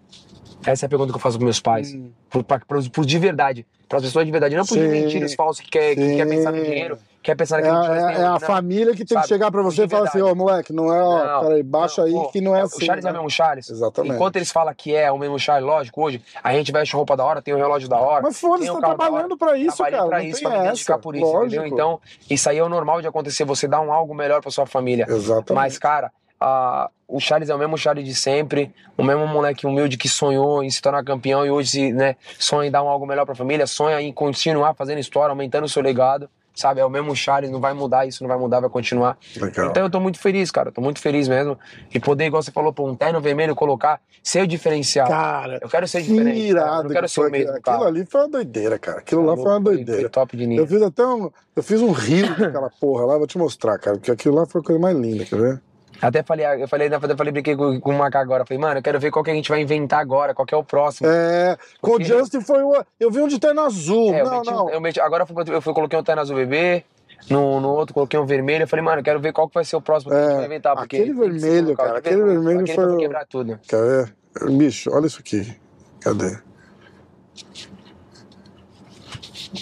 Essa 0.64 0.84
é 0.84 0.86
a 0.86 0.88
pergunta 0.88 1.12
que 1.12 1.16
eu 1.16 1.20
faço 1.20 1.36
pros 1.38 1.44
meus 1.44 1.60
pais. 1.60 1.96
Pro, 2.30 2.44
pra, 2.44 2.60
pros, 2.60 2.88
pros 2.88 3.06
de 3.06 3.18
verdade. 3.18 3.66
Pras 3.88 4.02
pessoas 4.02 4.24
de 4.24 4.32
verdade. 4.32 4.56
Não 4.56 4.64
por 4.64 4.74
Sim. 4.74 4.88
mentiras 4.88 5.34
falsas 5.34 5.62
que 5.64 5.70
quer, 5.70 5.94
que 5.94 6.16
quer 6.16 6.26
pensar 6.26 6.50
no 6.52 6.62
dinheiro, 6.64 6.96
quer 7.22 7.34
pensar 7.36 7.58
É, 7.58 7.62
que 7.62 7.68
a- 7.68 7.72
eles 7.72 8.18
é, 8.18 8.22
é 8.22 8.24
a 8.24 8.30
não. 8.30 8.40
família 8.40 8.92
que 8.92 8.98
tem 9.04 9.06
que 9.06 9.14
Sabe? 9.14 9.28
chegar 9.28 9.50
pra 9.50 9.60
você 9.60 9.82
e 9.82 9.86
De 9.86 9.90
falar 9.90 10.08
assim, 10.08 10.22
ô 10.22 10.34
moleque, 10.34 10.72
não 10.72 10.90
é, 10.90 11.02
ó, 11.02 11.24
Não, 11.26 11.40
peraí, 11.48 11.62
baixa 11.62 12.02
aí 12.04 12.12
pô, 12.12 12.28
que 12.30 12.40
não 12.40 12.56
é 12.56 12.62
assim. 12.62 12.82
O 12.82 12.86
Charles 12.86 13.04
é 13.04 13.08
né? 13.08 13.12
o 13.12 13.16
mesmo 13.16 13.30
Charles. 13.30 13.68
Exatamente. 13.68 14.14
Enquanto 14.14 14.36
eles 14.36 14.50
falam 14.50 14.72
que 14.74 14.94
é 14.96 15.12
o 15.12 15.18
mesmo 15.18 15.38
Charles, 15.38 15.66
lógico, 15.66 16.02
hoje 16.02 16.22
a 16.42 16.54
gente 16.54 16.72
veste 16.72 16.96
roupa 16.96 17.14
da 17.16 17.24
hora, 17.24 17.42
tem 17.42 17.52
o 17.52 17.58
relógio 17.58 17.86
da 17.88 17.98
hora. 17.98 18.22
Mas 18.22 18.40
foda-se, 18.40 18.62
tem 18.62 18.70
o 18.70 18.80
tá 18.80 18.88
hora. 18.88 18.96
trabalhando 18.96 19.36
pra 19.36 19.58
isso, 19.58 19.76
cara. 19.76 20.06
pra 20.06 20.18
não 20.20 20.24
isso, 20.26 20.42
pra 20.42 20.96
me 20.96 21.02
por 21.02 21.14
isso, 21.14 21.24
Lógico. 21.26 21.44
entendeu? 21.66 21.66
Então, 21.66 22.00
isso 22.30 22.48
aí 22.48 22.56
é 22.56 22.64
o 22.64 22.68
normal 22.70 23.02
de 23.02 23.08
acontecer, 23.08 23.44
você 23.44 23.68
dá 23.68 23.78
um 23.80 23.92
algo 23.92 24.14
melhor 24.14 24.40
pra 24.40 24.50
sua 24.50 24.64
família. 24.64 25.04
Exatamente. 25.06 25.52
Mas, 25.52 25.78
cara, 25.78 26.10
a- 26.40 26.88
o 27.12 27.20
Charles 27.20 27.50
é 27.50 27.54
o 27.54 27.58
mesmo 27.58 27.76
Charles 27.76 28.04
de 28.04 28.14
sempre, 28.14 28.72
o 28.96 29.04
mesmo 29.04 29.26
moleque 29.26 29.66
humilde 29.66 29.98
que 29.98 30.08
sonhou 30.08 30.62
em 30.64 30.70
se 30.70 30.80
tornar 30.80 31.04
campeão 31.04 31.44
e 31.44 31.50
hoje, 31.50 31.92
né, 31.92 32.16
sonha 32.38 32.68
em 32.68 32.70
dar 32.70 32.82
um 32.82 32.88
algo 32.88 33.06
melhor 33.06 33.26
pra 33.26 33.34
família, 33.34 33.66
sonha 33.66 34.00
em 34.00 34.10
continuar 34.12 34.74
fazendo 34.74 34.98
história, 34.98 35.30
aumentando 35.30 35.64
o 35.64 35.68
seu 35.68 35.82
legado, 35.82 36.28
sabe? 36.54 36.80
É 36.80 36.84
o 36.84 36.90
mesmo 36.90 37.14
Charles, 37.14 37.50
não 37.50 37.60
vai 37.60 37.74
mudar, 37.74 38.06
isso 38.06 38.22
não 38.22 38.28
vai 38.28 38.38
mudar, 38.38 38.60
vai 38.60 38.70
continuar. 38.70 39.18
Legal. 39.36 39.70
Então 39.70 39.82
eu 39.82 39.90
tô 39.90 40.00
muito 40.00 40.18
feliz, 40.18 40.50
cara, 40.50 40.72
tô 40.72 40.80
muito 40.80 41.00
feliz 41.00 41.28
mesmo. 41.28 41.58
E 41.92 42.00
poder, 42.00 42.26
igual 42.26 42.42
você 42.42 42.50
falou, 42.50 42.72
pô, 42.72 42.88
um 42.88 42.94
terno 42.94 43.20
vermelho 43.20 43.54
colocar, 43.54 44.00
ser 44.22 44.42
o 44.42 44.46
diferencial. 44.46 45.06
Cara, 45.06 45.58
eu 45.60 45.68
quero 45.68 45.86
ser 45.86 46.02
que 46.02 46.08
diferente. 46.08 46.40
eu 46.40 46.46
irado 46.46 46.88
que 46.88 46.94
quero 46.94 47.08
ser 47.08 47.20
o 47.20 47.30
mesmo, 47.30 47.50
aquilo. 47.50 47.62
cara. 47.62 47.86
Ali 47.86 48.06
foi 48.06 48.20
uma 48.22 48.28
doideira, 48.28 48.78
cara. 48.78 48.98
Aquilo 49.00 49.24
lá 49.24 49.36
foi 49.36 49.46
uma 49.46 49.60
doideira. 49.60 50.00
Foi 50.00 50.08
top 50.08 50.36
de 50.36 50.46
nível. 50.46 50.64
Eu 50.64 50.68
fiz 50.68 50.82
até 50.82 51.06
um. 51.06 51.30
Eu 51.54 51.62
fiz 51.62 51.82
um 51.82 51.92
rio 51.92 52.28
daquela 52.38 52.70
porra 52.80 53.04
lá, 53.04 53.18
vou 53.18 53.26
te 53.26 53.36
mostrar, 53.36 53.78
cara. 53.78 53.96
Porque 53.98 54.10
aquilo 54.10 54.34
lá 54.34 54.46
foi 54.46 54.60
a 54.60 54.64
coisa 54.64 54.80
mais 54.80 54.96
linda, 54.96 55.24
quer 55.26 55.38
ver? 55.38 55.62
Até 56.02 56.22
falei, 56.24 56.44
eu 56.44 56.66
falei, 56.66 56.88
eu 56.92 57.16
falei, 57.16 57.32
brinquei 57.32 57.54
com, 57.54 57.80
com 57.80 57.90
o 57.90 57.94
Maca 57.96 58.18
agora. 58.18 58.44
Falei, 58.44 58.60
mano, 58.60 58.80
eu 58.80 58.82
quero 58.82 58.98
ver 58.98 59.12
qual 59.12 59.24
que 59.24 59.30
a 59.30 59.34
gente 59.34 59.48
vai 59.48 59.60
inventar 59.60 60.00
agora, 60.00 60.34
qual 60.34 60.44
que 60.44 60.52
é 60.52 60.56
o 60.56 60.64
próximo. 60.64 61.08
É. 61.08 61.56
Com 61.80 61.92
o 61.92 62.02
Justin 62.02 62.40
foi 62.40 62.60
o. 62.62 62.84
Eu 62.98 63.08
vi 63.10 63.20
um 63.20 63.28
de 63.28 63.38
terno 63.38 63.60
azul. 63.60 64.12
É, 64.12 64.20
eu 64.22 64.24
não, 64.24 64.38
meti, 64.38 64.50
não. 64.50 64.70
eu 64.70 64.80
meti- 64.80 65.00
agora 65.00 65.22
eu, 65.22 65.26
fui, 65.26 65.54
eu 65.54 65.62
fui, 65.62 65.72
coloquei 65.72 65.96
um 65.96 66.02
terno 66.02 66.20
azul 66.20 66.34
bebê, 66.34 66.84
no, 67.30 67.60
no 67.60 67.68
outro 67.68 67.94
coloquei 67.94 68.18
um 68.18 68.26
vermelho. 68.26 68.64
Eu 68.64 68.68
falei, 68.68 68.84
mano, 68.84 68.98
eu 68.98 69.04
quero 69.04 69.20
ver 69.20 69.32
qual 69.32 69.46
que 69.48 69.54
vai 69.54 69.64
ser 69.64 69.76
o 69.76 69.80
próximo 69.80 70.10
que 70.10 70.18
a 70.18 70.22
gente 70.22 70.32
É, 70.32 70.36
vai 70.38 70.46
inventar. 70.46 70.74
Porque 70.76 70.96
aquele 70.96 71.14
ser 71.14 71.20
vermelho, 71.20 71.76
cara, 71.76 71.98
aquele 71.98 72.14
aquele 72.16 72.30
vermelho 72.34 72.60
aquele 72.60 72.74
foi 72.74 72.84
pra 72.86 72.94
o- 72.94 72.98
quebrar 72.98 73.26
tudo. 73.26 73.60
Bicho, 74.56 74.90
olha 74.92 75.06
isso 75.06 75.20
aqui. 75.20 75.56
Cadê? 76.00 76.36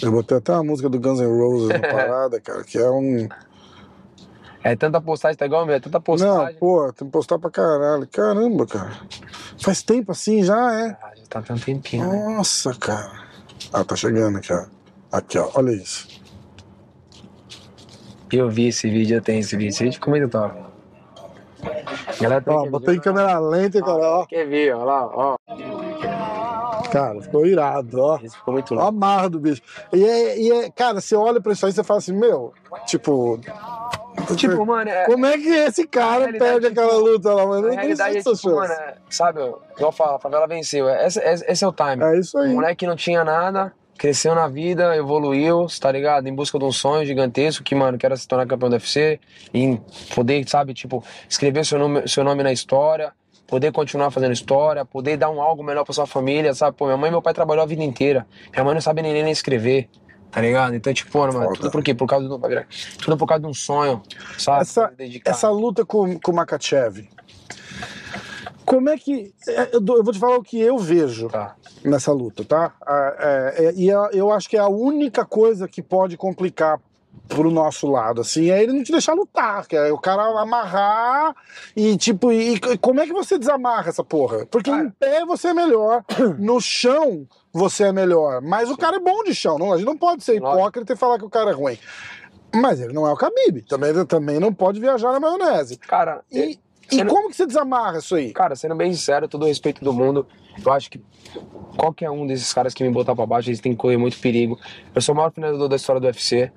Eu 0.01 0.11
botei 0.11 0.37
até 0.37 0.53
uma 0.53 0.63
música 0.63 0.89
do 0.89 0.99
Guns 0.99 1.19
N' 1.19 1.27
Roses 1.27 1.67
na 1.69 1.79
parada, 1.87 2.39
cara, 2.41 2.63
que 2.63 2.77
é 2.77 2.89
um. 2.89 3.27
É 4.63 4.75
tanta 4.75 5.01
postagem, 5.01 5.37
tá 5.37 5.45
igual, 5.45 5.65
meu, 5.65 5.75
é 5.75 5.79
tanta 5.79 5.97
Não, 5.97 6.01
postagem. 6.03 6.55
pô, 6.59 6.93
tem 6.93 7.07
que 7.07 7.11
postar 7.11 7.39
pra 7.39 7.49
caralho. 7.49 8.07
Caramba, 8.07 8.67
cara. 8.67 8.91
Faz 9.59 9.81
tempo 9.81 10.11
assim 10.11 10.43
já, 10.43 10.55
é? 10.79 10.97
Ah, 11.01 11.11
já 11.15 11.23
tá 11.27 11.41
tanto 11.41 11.65
tempinho, 11.65 12.07
né? 12.07 12.35
Nossa, 12.35 12.73
cara. 12.75 13.11
Ah, 13.73 13.83
tá 13.83 13.95
chegando 13.95 14.37
aqui, 14.37 14.53
ó. 14.53 14.65
Aqui, 15.11 15.37
ó. 15.39 15.49
Olha 15.55 15.71
isso. 15.71 16.07
Eu 18.31 18.49
vi 18.49 18.67
esse 18.67 18.89
vídeo, 18.89 19.17
eu 19.17 19.21
tenho 19.21 19.39
esse 19.39 19.57
vídeo. 19.57 19.69
Esse 19.69 19.83
vídeo 19.83 19.95
ficou 19.95 20.11
muito 20.11 20.29
top. 20.29 20.55
Galera, 22.19 22.41
tem 22.41 22.53
Ó, 22.53 22.65
botei 22.69 22.95
em 22.95 22.99
câmera 22.99 23.39
lenta, 23.39 23.81
cara, 23.81 23.97
ó. 24.19 24.25
Quer 24.25 24.45
ver, 24.47 24.75
ó 24.75 24.83
lá, 24.83 25.05
ó. 25.07 25.35
Cara, 26.91 27.21
ficou 27.21 27.45
irado, 27.45 27.99
ó. 27.99 28.19
Esse 28.21 28.35
ficou 28.35 28.53
muito 28.53 28.73
Ó 28.75 28.79
a 28.79 28.83
louco. 28.83 28.97
marra 28.97 29.29
do 29.29 29.39
bicho. 29.39 29.61
E 29.93 30.03
é, 30.03 30.39
e 30.39 30.51
é, 30.51 30.69
cara, 30.71 31.01
você 31.01 31.15
olha 31.15 31.41
pra 31.41 31.51
isso 31.53 31.65
aí 31.65 31.71
e 31.71 31.75
você 31.75 31.83
fala 31.83 31.97
assim, 31.99 32.13
meu, 32.13 32.53
tipo. 32.85 33.39
Tipo, 34.35 34.65
mano, 34.65 34.89
é, 34.89 35.05
Como 35.05 35.25
é 35.25 35.37
que 35.37 35.47
esse 35.47 35.87
cara 35.87 36.31
perde 36.33 36.67
aquela 36.67 36.97
luta 36.97 37.33
lá, 37.33 37.45
mano? 37.45 37.67
Não 37.67 37.75
realidade 37.75 38.17
é 38.17 38.21
tipo, 38.21 38.51
mano, 38.51 38.73
é, 38.73 38.95
sabe, 39.09 39.39
igual 39.41 39.63
eu 39.79 39.91
falo, 39.91 40.15
a 40.15 40.19
favela 40.19 40.47
venceu. 40.47 40.89
Esse, 40.89 41.19
esse, 41.19 41.45
esse 41.47 41.63
é 41.63 41.67
o 41.67 41.73
time. 41.73 42.03
É 42.03 42.19
isso 42.19 42.37
aí. 42.37 42.49
Um 42.49 42.55
moleque 42.55 42.77
que 42.77 42.87
não 42.87 42.95
tinha 42.95 43.23
nada, 43.23 43.73
cresceu 43.97 44.33
na 44.33 44.47
vida, 44.47 44.95
evoluiu, 44.95 45.67
tá 45.79 45.91
ligado? 45.91 46.27
Em 46.27 46.33
busca 46.33 46.57
de 46.57 46.65
um 46.65 46.71
sonho 46.71 47.05
gigantesco 47.05 47.63
que, 47.63 47.75
mano, 47.75 47.97
quer 47.97 48.17
se 48.17 48.27
tornar 48.27 48.47
campeão 48.47 48.69
do 48.69 48.73
UFC 48.73 49.19
e 49.53 49.79
poder, 50.15 50.47
sabe, 50.47 50.73
tipo, 50.73 51.03
escrever 51.29 51.65
seu 51.65 51.77
nome, 51.77 52.07
seu 52.07 52.23
nome 52.23 52.41
na 52.43 52.51
história, 52.51 53.13
poder 53.47 53.71
continuar 53.71 54.11
fazendo 54.11 54.31
história, 54.31 54.85
poder 54.85 55.17
dar 55.17 55.29
um 55.29 55.41
algo 55.41 55.61
melhor 55.61 55.83
pra 55.83 55.93
sua 55.93 56.07
família, 56.07 56.53
sabe? 56.53 56.77
Pô, 56.77 56.85
minha 56.85 56.97
mãe 56.97 57.09
e 57.09 57.11
meu 57.11 57.21
pai 57.21 57.33
trabalhou 57.33 57.63
a 57.63 57.67
vida 57.67 57.83
inteira. 57.83 58.25
Minha 58.51 58.63
mãe 58.63 58.73
não 58.73 58.81
sabe 58.81 59.01
nem 59.01 59.13
ler 59.13 59.23
nem 59.23 59.31
escrever. 59.31 59.89
Tá 60.31 60.39
ligado? 60.41 60.73
Então, 60.75 60.93
tipo, 60.93 61.17
mano, 61.19 61.33
Foda. 61.33 61.53
tudo 61.55 61.71
por 61.71 61.83
quê? 61.83 61.93
Por 61.93 62.07
causa 62.07 62.27
do. 62.27 62.39
Tudo 63.03 63.17
por 63.17 63.27
causa 63.27 63.41
de 63.41 63.47
um 63.49 63.53
sonho, 63.53 64.01
sabe? 64.37 64.61
Essa, 64.61 64.93
essa 65.25 65.49
luta 65.49 65.85
com, 65.85 66.17
com 66.19 66.31
o 66.31 66.35
Makachev. 66.35 67.09
Como 68.65 68.89
é 68.89 68.97
que. 68.97 69.33
é, 69.47 69.69
Eu 69.75 69.81
vou 70.03 70.13
te 70.13 70.19
falar 70.19 70.37
o 70.37 70.43
que 70.43 70.59
eu 70.59 70.77
vejo 70.77 71.27
Tá. 71.27 71.55
nessa 71.83 72.11
luta, 72.13 72.45
tá? 72.45 72.73
É, 72.87 73.65
é, 73.65 73.73
e 73.75 73.91
a- 73.91 74.09
eu 74.13 74.31
acho 74.31 74.47
que 74.49 74.55
é 74.55 74.59
a 74.61 74.67
única 74.69 75.25
coisa 75.25 75.67
que 75.67 75.81
pode 75.81 76.15
complicar 76.15 76.79
pro 77.35 77.49
nosso 77.49 77.89
lado, 77.89 78.21
assim, 78.21 78.51
é 78.51 78.61
ele 78.61 78.73
não 78.73 78.83
te 78.83 78.91
deixar 78.91 79.13
lutar, 79.13 79.65
que 79.65 79.75
é 79.75 79.91
o 79.91 79.97
cara 79.97 80.21
amarrar 80.41 81.33
e 81.75 81.95
tipo, 81.95 82.31
e, 82.31 82.55
e 82.55 82.77
como 82.77 82.99
é 82.99 83.05
que 83.05 83.13
você 83.13 83.39
desamarra 83.39 83.89
essa 83.89 84.03
porra? 84.03 84.45
Porque 84.47 84.69
em 84.69 84.89
pé 84.89 85.25
você 85.25 85.47
é 85.49 85.53
melhor, 85.53 86.03
no 86.37 86.59
chão 86.59 87.25
você 87.53 87.85
é 87.85 87.91
melhor, 87.93 88.41
mas 88.41 88.69
o 88.69 88.77
cara 88.77 88.97
é 88.97 88.99
bom 88.99 89.23
de 89.23 89.33
chão, 89.33 89.57
não, 89.57 89.71
a 89.71 89.77
gente 89.77 89.85
não 89.85 89.97
pode 89.97 90.23
ser 90.23 90.35
hipócrita 90.35 90.93
e 90.93 90.97
falar 90.97 91.17
que 91.17 91.25
o 91.25 91.29
cara 91.29 91.51
é 91.51 91.53
ruim. 91.53 91.77
Mas 92.53 92.81
ele 92.81 92.91
não 92.91 93.07
é 93.07 93.13
o 93.13 93.15
Khabib, 93.15 93.61
também, 93.61 94.05
também 94.05 94.39
não 94.39 94.53
pode 94.53 94.79
viajar 94.79 95.13
na 95.13 95.19
maionese. 95.21 95.77
Cara, 95.77 96.21
E, 96.29 96.59
Você 96.89 97.01
e 97.01 97.05
como 97.05 97.29
que 97.29 97.35
você 97.37 97.45
desamarra 97.45 97.99
isso 97.99 98.13
aí? 98.13 98.33
Cara, 98.33 98.57
sendo 98.57 98.75
bem 98.75 98.91
sincero, 98.91 99.29
todo 99.29 99.43
o 99.43 99.47
respeito 99.47 99.81
do 99.85 99.93
mundo, 99.93 100.27
eu 100.63 100.71
acho 100.73 100.91
que 100.91 101.01
qualquer 101.77 102.09
um 102.09 102.27
desses 102.27 102.51
caras 102.51 102.73
que 102.73 102.83
me 102.83 102.89
botar 102.89 103.15
pra 103.15 103.25
baixo, 103.25 103.47
eles 103.49 103.61
têm 103.61 103.71
que 103.71 103.77
correr 103.77 103.95
muito 103.95 104.19
perigo. 104.19 104.59
Eu 104.93 105.01
sou 105.01 105.13
o 105.13 105.17
maior 105.17 105.31
finalizador 105.31 105.69
da 105.69 105.77
história 105.77 106.01
do 106.01 106.07
UFC. 106.07 106.51